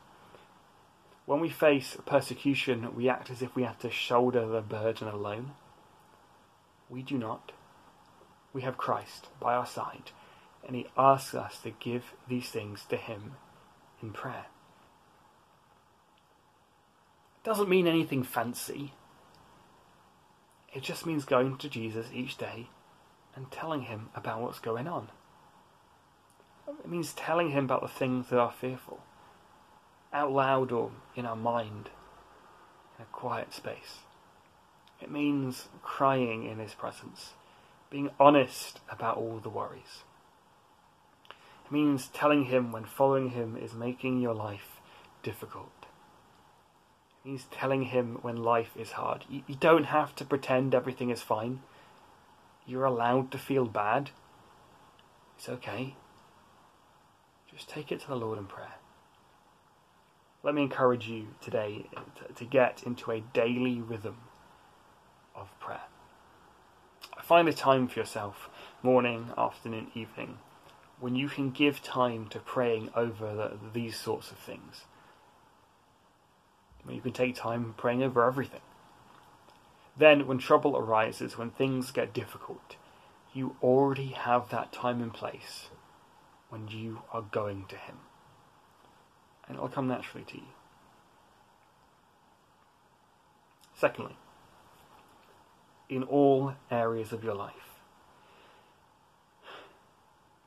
When 1.25 1.39
we 1.39 1.49
face 1.49 1.97
persecution, 2.05 2.95
we 2.95 3.09
act 3.09 3.29
as 3.29 3.41
if 3.41 3.55
we 3.55 3.63
have 3.63 3.79
to 3.79 3.89
shoulder 3.89 4.45
the 4.45 4.61
burden 4.61 5.07
alone. 5.07 5.51
We 6.89 7.01
do 7.01 7.17
not. 7.17 7.51
We 8.53 8.61
have 8.61 8.77
Christ 8.77 9.29
by 9.39 9.55
our 9.55 9.65
side, 9.65 10.11
and 10.65 10.75
He 10.75 10.87
asks 10.97 11.33
us 11.33 11.59
to 11.63 11.71
give 11.71 12.13
these 12.27 12.49
things 12.49 12.85
to 12.89 12.95
Him 12.95 13.33
in 14.01 14.11
prayer. 14.11 14.45
It 17.37 17.47
doesn't 17.47 17.69
mean 17.69 17.87
anything 17.87 18.23
fancy. 18.23 18.93
It 20.73 20.83
just 20.83 21.05
means 21.05 21.25
going 21.25 21.57
to 21.57 21.69
Jesus 21.69 22.07
each 22.13 22.37
day 22.37 22.69
and 23.35 23.51
telling 23.51 23.83
him 23.83 24.09
about 24.15 24.41
what's 24.41 24.59
going 24.59 24.87
on. 24.87 25.09
It 26.67 26.89
means 26.89 27.13
telling 27.13 27.51
him 27.51 27.65
about 27.65 27.81
the 27.81 27.87
things 27.87 28.29
that 28.29 28.39
are 28.39 28.51
fearful, 28.51 28.99
out 30.15 30.31
loud 30.31 30.71
or 30.71 30.91
in 31.15 31.25
our 31.25 31.35
mind, 31.35 31.89
in 32.97 33.03
a 33.03 33.07
quiet 33.11 33.53
space. 33.53 33.99
It 35.01 35.11
means 35.11 35.67
crying 35.83 36.45
in 36.45 36.57
his 36.57 36.73
presence, 36.73 37.33
being 37.89 38.09
honest 38.19 38.79
about 38.89 39.17
all 39.17 39.39
the 39.39 39.49
worries. 39.49 40.03
It 41.65 41.71
means 41.71 42.07
telling 42.07 42.45
him 42.45 42.71
when 42.71 42.85
following 42.85 43.31
him 43.31 43.57
is 43.57 43.73
making 43.73 44.21
your 44.21 44.33
life 44.33 44.79
difficult. 45.21 45.85
It 47.23 47.29
means 47.29 47.45
telling 47.51 47.83
him 47.83 48.19
when 48.21 48.37
life 48.37 48.71
is 48.77 48.93
hard. 48.93 49.25
You, 49.29 49.41
you 49.47 49.55
don't 49.55 49.85
have 49.85 50.15
to 50.15 50.25
pretend 50.25 50.73
everything 50.73 51.09
is 51.09 51.21
fine. 51.21 51.61
You're 52.65 52.85
allowed 52.85 53.31
to 53.31 53.37
feel 53.37 53.65
bad. 53.65 54.11
It's 55.37 55.49
okay. 55.49 55.95
Just 57.51 57.67
take 57.67 57.91
it 57.91 57.99
to 58.01 58.07
the 58.07 58.15
Lord 58.15 58.37
in 58.37 58.45
prayer. 58.45 58.75
Let 60.45 60.53
me 60.53 60.61
encourage 60.61 61.07
you 61.07 61.29
today 61.41 61.87
to, 62.35 62.45
get 62.45 62.83
into 62.85 63.09
a 63.09 63.21
daily 63.33 63.81
rhythm 63.81 64.17
of 65.35 65.49
prayer. 65.59 65.87
Find 67.23 67.49
a 67.49 67.53
time 67.53 67.87
for 67.87 67.97
yourself, 67.97 68.47
morning, 68.83 69.31
afternoon, 69.35 69.87
evening, 69.95 70.37
when 70.99 71.15
you 71.15 71.29
can 71.29 71.49
give 71.49 71.81
time 71.81 72.27
to 72.27 72.37
praying 72.37 72.91
over 72.95 73.33
the, 73.33 73.57
these 73.73 73.97
sorts 73.97 74.29
of 74.29 74.37
things. 74.37 74.83
When 76.83 76.95
you 76.95 77.01
can 77.01 77.13
take 77.13 77.33
time 77.33 77.73
praying 77.75 78.03
over 78.03 78.23
everything. 78.23 78.61
Then, 79.97 80.27
when 80.27 80.37
trouble 80.37 80.77
arises, 80.77 81.39
when 81.39 81.49
things 81.49 81.89
get 81.89 82.13
difficult, 82.13 82.75
you 83.33 83.55
already 83.63 84.09
have 84.09 84.49
that 84.49 84.71
time 84.71 85.01
in 85.01 85.09
place 85.09 85.69
when 86.49 86.67
you 86.67 87.01
are 87.11 87.23
going 87.23 87.65
to 87.69 87.77
Him. 87.77 87.97
And 89.47 89.57
it'll 89.57 89.69
come 89.69 89.87
naturally 89.87 90.25
to 90.25 90.37
you. 90.37 90.47
Secondly, 93.75 94.15
in 95.89 96.03
all 96.03 96.53
areas 96.71 97.11
of 97.11 97.23
your 97.23 97.35
life, 97.35 97.81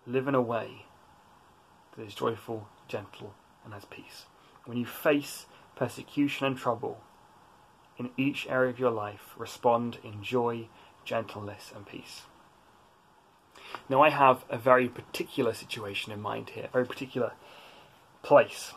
live 0.07 0.27
in 0.27 0.35
a 0.35 0.41
way 0.41 0.87
that 1.97 2.05
is 2.05 2.15
joyful, 2.15 2.69
gentle, 2.89 3.35
and 3.65 3.75
has 3.75 3.85
peace. 3.85 4.25
When 4.65 4.79
you 4.79 4.87
face 4.87 5.47
persecution 5.77 6.47
and 6.47 6.57
trouble, 6.57 7.01
in 7.99 8.11
each 8.17 8.47
area 8.49 8.71
of 8.71 8.79
your 8.79 8.91
life 8.91 9.35
respond 9.37 9.99
in 10.03 10.23
joy, 10.23 10.69
gentleness, 11.05 11.73
and 11.75 11.87
peace. 11.87 12.23
Now, 13.89 14.03
I 14.03 14.11
have 14.11 14.45
a 14.49 14.57
very 14.57 14.89
particular 14.89 15.53
situation 15.53 16.13
in 16.13 16.21
mind 16.21 16.51
here, 16.51 16.67
a 16.67 16.69
very 16.69 16.87
particular 16.87 17.33
place. 18.23 18.73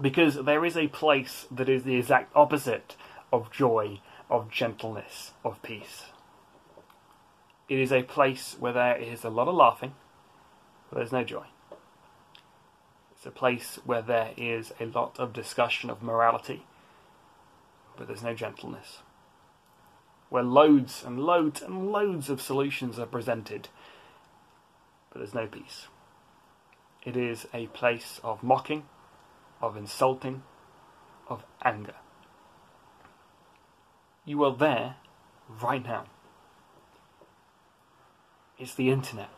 Because 0.00 0.36
there 0.36 0.64
is 0.64 0.76
a 0.76 0.88
place 0.88 1.46
that 1.50 1.68
is 1.68 1.84
the 1.84 1.96
exact 1.96 2.34
opposite 2.34 2.96
of 3.32 3.50
joy, 3.50 4.00
of 4.30 4.50
gentleness, 4.50 5.32
of 5.44 5.62
peace. 5.62 6.06
It 7.68 7.78
is 7.78 7.92
a 7.92 8.02
place 8.02 8.56
where 8.58 8.72
there 8.72 8.96
is 8.96 9.24
a 9.24 9.30
lot 9.30 9.48
of 9.48 9.54
laughing, 9.54 9.94
but 10.88 10.96
there's 10.96 11.12
no 11.12 11.24
joy. 11.24 11.46
It's 13.12 13.26
a 13.26 13.30
place 13.30 13.78
where 13.84 14.02
there 14.02 14.32
is 14.36 14.72
a 14.80 14.86
lot 14.86 15.18
of 15.18 15.32
discussion 15.32 15.90
of 15.90 16.02
morality, 16.02 16.66
but 17.96 18.08
there's 18.08 18.22
no 18.22 18.34
gentleness. 18.34 18.98
Where 20.28 20.42
loads 20.42 21.04
and 21.06 21.20
loads 21.20 21.62
and 21.62 21.92
loads 21.92 22.28
of 22.28 22.42
solutions 22.42 22.98
are 22.98 23.06
presented, 23.06 23.68
but 25.10 25.18
there's 25.18 25.34
no 25.34 25.46
peace. 25.46 25.86
It 27.04 27.16
is 27.16 27.46
a 27.54 27.66
place 27.68 28.20
of 28.24 28.42
mocking, 28.42 28.84
of 29.62 29.76
insulting, 29.76 30.42
of 31.28 31.44
anger. 31.64 31.94
You 34.24 34.44
are 34.44 34.54
there 34.54 34.96
right 35.48 35.82
now. 35.82 36.04
It's 38.58 38.74
the 38.74 38.90
internet. 38.90 39.30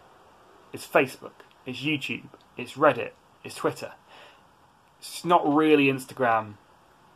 It's 0.72 0.86
Facebook. 0.86 1.44
It's 1.64 1.80
YouTube. 1.80 2.28
It's 2.56 2.72
Reddit. 2.72 3.12
It's 3.44 3.54
Twitter. 3.54 3.92
It's 4.98 5.24
not 5.24 5.46
really 5.46 5.86
Instagram 5.86 6.54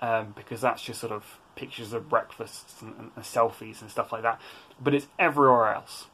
um, 0.01 0.33
because 0.37 0.61
that's 0.61 0.83
just 0.83 1.01
sort 1.01 1.12
of 1.12 1.38
pictures 1.57 1.92
of 1.92 2.09
breakfasts 2.09 2.81
and, 2.81 2.94
and, 2.99 3.11
and 3.16 3.25
selfies 3.25 3.81
and 3.81 3.90
stuff 3.90 4.12
like 4.12 4.23
that. 4.23 4.40
But 4.81 4.94
it's 4.94 5.09
everywhere 5.18 5.75
else. 5.75 6.07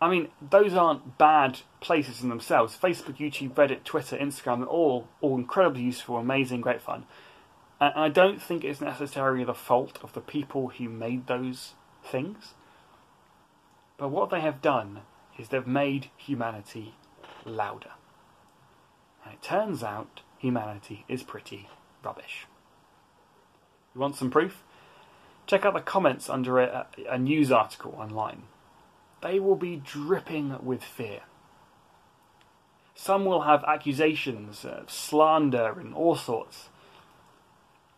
I 0.00 0.08
mean, 0.08 0.28
those 0.40 0.74
aren't 0.74 1.18
bad 1.18 1.60
places 1.80 2.22
in 2.22 2.30
themselves. 2.30 2.76
Facebook, 2.76 3.18
YouTube, 3.18 3.54
Reddit, 3.54 3.84
Twitter, 3.84 4.16
Instagram, 4.16 4.66
all 4.66 5.08
all 5.20 5.36
incredibly 5.36 5.82
useful, 5.82 6.16
amazing, 6.16 6.62
great 6.62 6.80
fun. 6.80 7.04
And 7.80 7.92
I 7.94 8.08
don't 8.08 8.40
think 8.40 8.62
it's 8.62 8.80
necessarily 8.80 9.44
the 9.44 9.54
fault 9.54 9.98
of 10.02 10.12
the 10.12 10.20
people 10.20 10.68
who 10.68 10.88
made 10.88 11.26
those 11.26 11.74
things. 12.04 12.54
But 13.96 14.08
what 14.08 14.30
they 14.30 14.40
have 14.40 14.62
done 14.62 15.00
is 15.38 15.48
they've 15.48 15.66
made 15.66 16.10
humanity 16.16 16.94
louder. 17.44 17.92
And 19.24 19.34
it 19.34 19.42
turns 19.42 19.82
out 19.82 20.20
humanity 20.38 21.04
is 21.08 21.22
pretty 21.22 21.68
rubbish. 22.02 22.46
You 23.94 24.00
want 24.00 24.16
some 24.16 24.30
proof? 24.30 24.62
Check 25.46 25.64
out 25.64 25.74
the 25.74 25.80
comments 25.80 26.30
under 26.30 26.60
a, 26.60 26.86
a, 27.08 27.18
news 27.18 27.50
article 27.50 27.94
online. 27.98 28.44
They 29.22 29.38
will 29.38 29.56
be 29.56 29.76
dripping 29.76 30.64
with 30.64 30.82
fear. 30.82 31.20
Some 32.94 33.24
will 33.24 33.42
have 33.42 33.64
accusations, 33.64 34.66
slander, 34.86 35.78
and 35.78 35.94
all 35.94 36.16
sorts. 36.16 36.68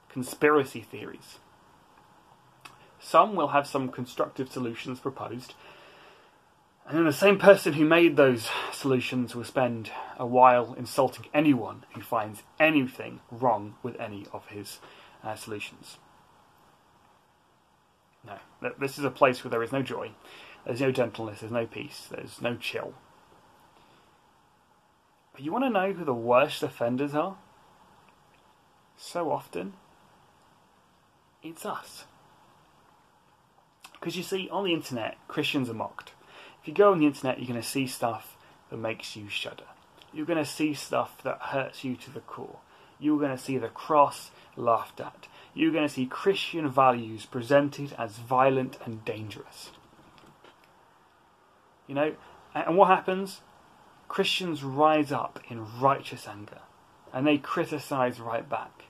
Conspiracy 0.08 0.80
theories. 0.80 1.38
Some 3.00 3.35
will 3.35 3.48
have 3.48 3.66
some 3.66 3.88
constructive 3.88 4.50
solutions 4.50 5.00
proposed, 5.00 5.54
and 6.87 6.98
then 6.98 7.04
the 7.04 7.12
same 7.12 7.38
person 7.38 7.74
who 7.74 7.85
made 7.85 8.16
those 8.16 8.48
solutions 8.72 9.35
will 9.35 9.44
spend 9.44 9.90
a 10.18 10.26
while 10.26 10.74
insulting 10.74 11.26
anyone 11.32 11.85
who 11.94 12.00
finds 12.00 12.42
anything 12.61 13.20
wrong 13.30 13.74
with 13.82 13.98
any 14.00 14.26
of 14.32 14.46
his 14.48 14.78
uh, 15.24 15.35
solutions. 15.35 15.98
No, 18.24 18.38
this 18.78 18.98
is 18.98 19.04
a 19.04 19.11
place 19.11 19.42
where 19.42 19.50
there 19.50 19.62
is 19.62 19.72
no 19.72 19.82
joy, 19.82 20.12
there's 20.64 20.81
no 20.81 20.92
gentleness, 20.92 21.40
there's 21.40 21.53
no 21.53 21.66
peace, 21.66 22.09
there's 22.11 22.40
no 22.40 22.57
chill. 22.57 22.94
But 25.33 25.42
you 25.42 25.53
want 25.53 25.64
to 25.64 25.70
know 25.70 25.92
who 25.92 26.05
the 26.05 26.14
worst 26.14 26.62
offenders 26.62 27.14
are? 27.14 27.37
So 28.96 29.33
often, 29.33 29.75
it's 31.42 31.66
us. 31.66 32.05
Because 33.94 34.16
you 34.16 34.22
see, 34.22 34.48
on 34.51 34.64
the 34.64 34.75
internet, 34.75 35.16
Christians 35.29 35.70
are 35.70 35.75
mocked. 35.75 36.12
If 36.61 36.68
you 36.68 36.75
go 36.75 36.92
on 36.92 36.98
the 36.98 37.07
internet, 37.07 37.38
you're 37.38 37.48
going 37.48 37.61
to 37.61 37.66
see 37.66 37.87
stuff 37.87 38.37
that 38.70 38.77
makes 38.77 39.16
you 39.16 39.29
shudder. 39.29 39.64
You're 40.12 40.27
going 40.27 40.38
to 40.38 40.44
see 40.44 40.75
stuff 40.75 41.22
that 41.25 41.38
hurts 41.40 41.83
you 41.83 41.96
to 41.96 42.11
the 42.11 42.20
core. 42.20 42.59
You're 43.01 43.18
going 43.18 43.37
to 43.37 43.42
see 43.42 43.59
the 43.59 43.68
cross 43.68 44.31
laughed 44.57 45.01
at. 45.01 45.27
You're 45.55 45.72
going 45.72 45.88
to 45.88 45.92
see 45.92 46.07
Christian 46.07 46.68
values 46.68 47.27
presented 47.27 47.94
as 47.98 48.18
violent 48.18 48.79
and 48.85 49.05
dangerous. 49.05 49.70
You 51.92 51.96
know, 51.96 52.14
and 52.55 52.78
what 52.78 52.88
happens? 52.88 53.42
Christians 54.09 54.64
rise 54.64 55.12
up 55.12 55.38
in 55.50 55.78
righteous 55.78 56.26
anger 56.26 56.61
and 57.12 57.26
they 57.26 57.37
criticize 57.37 58.18
right 58.18 58.48
back. 58.48 58.85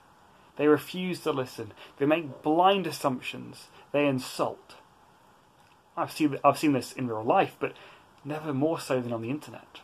They 0.55 0.69
refuse 0.69 1.19
to 1.23 1.33
listen. 1.33 1.73
They 1.97 2.05
make 2.05 2.41
blind 2.41 2.87
assumptions. 2.87 3.67
They 3.91 4.07
insult. 4.07 4.75
I've 5.97 6.13
seen 6.13 6.37
I've 6.45 6.57
seen 6.57 6.71
this 6.71 6.93
in 6.93 7.07
real 7.07 7.25
life, 7.25 7.57
but 7.59 7.73
never 8.23 8.53
more 8.53 8.79
so 8.79 9.01
than 9.01 9.11
on 9.11 9.21
the 9.21 9.29
internet. 9.29 9.81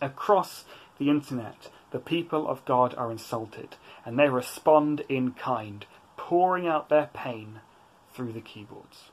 Across 0.00 0.64
the 0.98 1.10
internet, 1.10 1.70
the 1.92 2.00
people 2.00 2.48
of 2.48 2.64
God 2.64 2.96
are 2.96 3.12
insulted, 3.12 3.76
and 4.04 4.18
they 4.18 4.28
respond 4.28 5.04
in 5.08 5.34
kind, 5.34 5.86
pouring 6.16 6.66
out 6.66 6.88
their 6.88 7.10
pain 7.14 7.60
through 8.12 8.32
the 8.32 8.40
keyboards. 8.40 9.12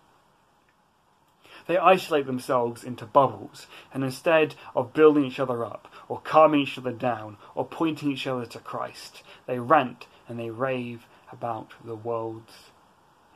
They 1.67 1.78
isolate 1.78 2.25
themselves 2.25 2.84
into 2.84 3.06
bubbles, 3.06 3.67
and 3.93 4.04
instead 4.04 4.56
of 4.75 4.93
building 4.93 5.25
each 5.25 5.39
other 5.39 5.65
up, 5.65 5.91
or 6.08 6.21
calming 6.21 6.62
each 6.62 6.78
other 6.78 6.91
down, 6.91 7.38
or 7.56 7.65
pointing 7.65 8.12
each 8.12 8.28
other 8.28 8.45
to 8.45 8.60
Christ, 8.60 9.23
they 9.47 9.60
rant 9.60 10.06
and 10.28 10.39
they 10.39 10.49
rave 10.51 11.08
about 11.32 11.73
the 11.84 11.95
world's, 11.95 12.54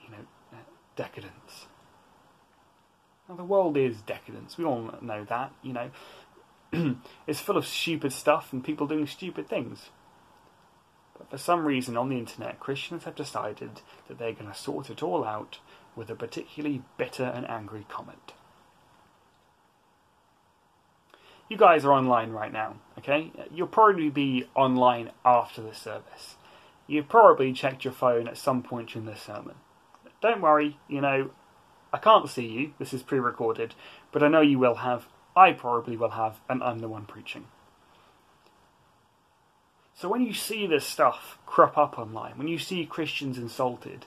you 0.03 0.11
know, 0.11 0.25
decadence. 0.95 1.67
Now, 3.27 3.35
the 3.35 3.43
world 3.43 3.77
is 3.77 4.01
decadence. 4.01 4.57
We 4.57 4.65
all 4.65 4.93
know 5.01 5.23
that, 5.25 5.53
you 5.61 5.73
know. 5.73 5.91
it's 7.27 7.39
full 7.39 7.57
of 7.57 7.65
stupid 7.65 8.11
stuff 8.11 8.51
and 8.51 8.63
people 8.63 8.87
doing 8.87 9.07
stupid 9.07 9.47
things. 9.47 9.89
But 11.17 11.29
for 11.29 11.37
some 11.37 11.65
reason 11.65 11.97
on 11.97 12.09
the 12.09 12.17
internet, 12.17 12.59
Christians 12.59 13.03
have 13.03 13.15
decided 13.15 13.81
that 14.07 14.17
they're 14.17 14.33
going 14.33 14.51
to 14.51 14.57
sort 14.57 14.89
it 14.89 15.03
all 15.03 15.25
out 15.25 15.59
with 15.95 16.09
a 16.09 16.15
particularly 16.15 16.81
bitter 16.97 17.23
and 17.23 17.49
angry 17.49 17.85
comment. 17.89 18.33
You 21.49 21.57
guys 21.57 21.83
are 21.83 21.91
online 21.91 22.31
right 22.31 22.53
now, 22.53 22.75
okay? 22.99 23.31
You'll 23.51 23.67
probably 23.67 24.09
be 24.09 24.47
online 24.55 25.11
after 25.25 25.61
the 25.61 25.73
service. 25.73 26.35
You've 26.85 27.09
probably 27.09 27.53
checked 27.53 27.83
your 27.83 27.93
phone 27.93 28.27
at 28.27 28.37
some 28.37 28.61
point 28.61 28.89
during 28.89 29.07
this 29.07 29.21
sermon. 29.21 29.55
Don't 30.21 30.41
worry, 30.41 30.77
you 30.87 31.01
know, 31.01 31.31
I 31.91 31.97
can't 31.97 32.29
see 32.29 32.45
you, 32.45 32.73
this 32.77 32.93
is 32.93 33.01
pre 33.01 33.19
recorded, 33.19 33.73
but 34.11 34.21
I 34.21 34.27
know 34.27 34.41
you 34.41 34.59
will 34.59 34.75
have, 34.75 35.07
I 35.35 35.53
probably 35.53 35.97
will 35.97 36.11
have, 36.11 36.39
and 36.47 36.61
I'm 36.63 36.79
the 36.79 36.87
one 36.87 37.05
preaching. 37.05 37.45
So 39.95 40.07
when 40.07 40.21
you 40.21 40.33
see 40.33 40.65
this 40.65 40.85
stuff 40.85 41.39
crop 41.45 41.77
up 41.77 41.97
online, 41.99 42.37
when 42.37 42.47
you 42.47 42.57
see 42.57 42.85
Christians 42.85 43.37
insulted, 43.37 44.05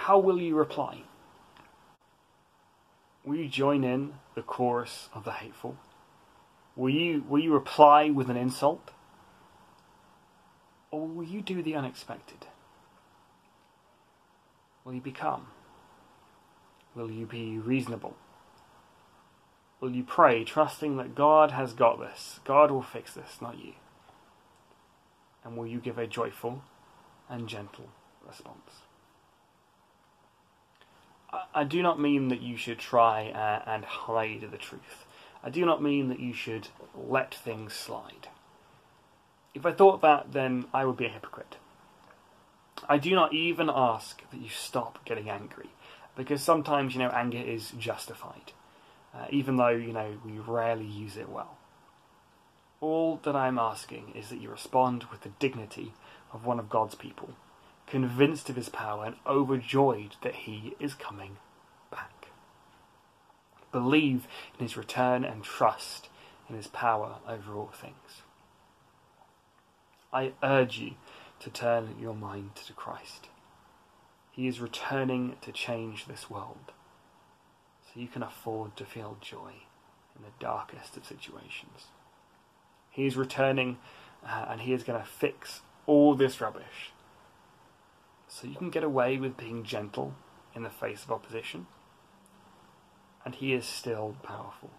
how 0.00 0.18
will 0.18 0.40
you 0.40 0.56
reply? 0.56 1.02
Will 3.22 3.36
you 3.36 3.48
join 3.48 3.84
in 3.84 4.14
the 4.34 4.40
chorus 4.40 5.10
of 5.14 5.24
the 5.24 5.32
hateful? 5.32 5.76
Will 6.74 6.88
you, 6.88 7.22
will 7.28 7.38
you 7.38 7.52
reply 7.52 8.08
with 8.08 8.30
an 8.30 8.36
insult? 8.36 8.92
Or 10.90 11.06
will 11.06 11.24
you 11.24 11.42
do 11.42 11.62
the 11.62 11.74
unexpected? 11.74 12.46
Will 14.84 14.94
you 14.94 15.02
be 15.02 15.12
calm? 15.12 15.48
Will 16.94 17.10
you 17.10 17.26
be 17.26 17.58
reasonable? 17.58 18.16
Will 19.80 19.94
you 19.94 20.02
pray, 20.02 20.44
trusting 20.44 20.96
that 20.96 21.14
God 21.14 21.50
has 21.50 21.74
got 21.74 22.00
this? 22.00 22.40
God 22.44 22.70
will 22.70 22.82
fix 22.82 23.12
this, 23.12 23.36
not 23.42 23.58
you. 23.58 23.74
And 25.44 25.58
will 25.58 25.66
you 25.66 25.78
give 25.78 25.98
a 25.98 26.06
joyful 26.06 26.62
and 27.28 27.46
gentle 27.46 27.90
response? 28.26 28.89
I 31.54 31.64
do 31.64 31.82
not 31.82 32.00
mean 32.00 32.28
that 32.28 32.40
you 32.40 32.56
should 32.56 32.78
try 32.78 33.28
uh, 33.30 33.62
and 33.70 33.84
hide 33.84 34.48
the 34.50 34.56
truth. 34.56 35.06
I 35.42 35.50
do 35.50 35.64
not 35.64 35.82
mean 35.82 36.08
that 36.08 36.20
you 36.20 36.32
should 36.32 36.68
let 36.94 37.34
things 37.34 37.72
slide. 37.72 38.28
If 39.54 39.64
I 39.64 39.72
thought 39.72 40.00
that, 40.02 40.32
then 40.32 40.66
I 40.72 40.84
would 40.84 40.96
be 40.96 41.06
a 41.06 41.10
hypocrite. 41.10 41.56
I 42.88 42.98
do 42.98 43.14
not 43.14 43.32
even 43.32 43.70
ask 43.72 44.22
that 44.30 44.40
you 44.40 44.48
stop 44.48 45.04
getting 45.04 45.28
angry 45.28 45.70
because 46.16 46.42
sometimes, 46.42 46.94
you 46.94 47.00
know, 47.00 47.10
anger 47.10 47.38
is 47.38 47.72
justified, 47.78 48.52
uh, 49.14 49.26
even 49.30 49.56
though, 49.56 49.68
you 49.68 49.92
know, 49.92 50.18
we 50.24 50.38
rarely 50.38 50.84
use 50.84 51.16
it 51.16 51.28
well. 51.28 51.56
All 52.80 53.20
that 53.24 53.36
I 53.36 53.48
am 53.48 53.58
asking 53.58 54.12
is 54.14 54.30
that 54.30 54.40
you 54.40 54.50
respond 54.50 55.04
with 55.04 55.22
the 55.22 55.32
dignity 55.38 55.92
of 56.32 56.46
one 56.46 56.58
of 56.58 56.70
God's 56.70 56.94
people, 56.94 57.30
convinced 57.90 58.48
of 58.48 58.56
his 58.56 58.68
power 58.68 59.04
and 59.04 59.16
overjoyed 59.26 60.14
that 60.22 60.34
he 60.34 60.74
is 60.78 60.94
coming 60.94 61.36
back. 61.90 62.28
Believe 63.72 64.28
in 64.58 64.64
his 64.64 64.76
return 64.76 65.24
and 65.24 65.42
trust 65.42 66.08
in 66.48 66.54
his 66.54 66.68
power 66.68 67.16
over 67.28 67.54
all 67.54 67.72
things. 67.74 68.22
I 70.12 70.32
urge 70.42 70.78
you 70.78 70.92
to 71.40 71.50
turn 71.50 71.96
your 72.00 72.14
mind 72.14 72.54
to 72.66 72.72
Christ. 72.72 73.28
He 74.30 74.46
is 74.46 74.60
returning 74.60 75.36
to 75.40 75.52
change 75.52 76.06
this 76.06 76.30
world. 76.30 76.72
So 77.86 78.00
you 78.00 78.06
can 78.06 78.22
afford 78.22 78.76
to 78.76 78.84
feel 78.84 79.16
joy 79.20 79.52
in 80.16 80.22
the 80.22 80.32
darkest 80.38 80.96
of 80.96 81.04
situations. 81.04 81.88
He 82.90 83.06
is 83.06 83.16
returning 83.16 83.78
uh, 84.24 84.46
and 84.48 84.60
he 84.60 84.72
is 84.72 84.84
going 84.84 85.00
to 85.00 85.06
fix 85.06 85.62
all 85.86 86.14
this 86.14 86.40
rubbish. 86.40 86.92
So 88.30 88.46
you 88.46 88.54
can 88.54 88.70
get 88.70 88.84
away 88.84 89.18
with 89.18 89.36
being 89.36 89.64
gentle 89.64 90.14
in 90.54 90.62
the 90.62 90.70
face 90.70 91.02
of 91.02 91.10
opposition. 91.10 91.66
And 93.24 93.34
he 93.34 93.52
is 93.52 93.66
still 93.66 94.16
powerful. 94.22 94.70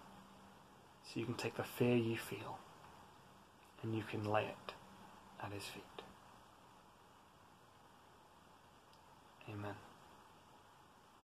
So 1.04 1.20
you 1.20 1.26
can 1.26 1.36
take 1.36 1.58
the 1.58 1.64
fear 1.64 1.98
you 1.98 2.18
feel 2.18 2.60
and 3.84 3.94
you 3.94 4.04
can 4.04 4.24
lay 4.24 4.46
it 4.46 4.74
at 5.44 5.52
his 5.52 5.66
feet. 5.66 5.84
Amen. 9.50 9.76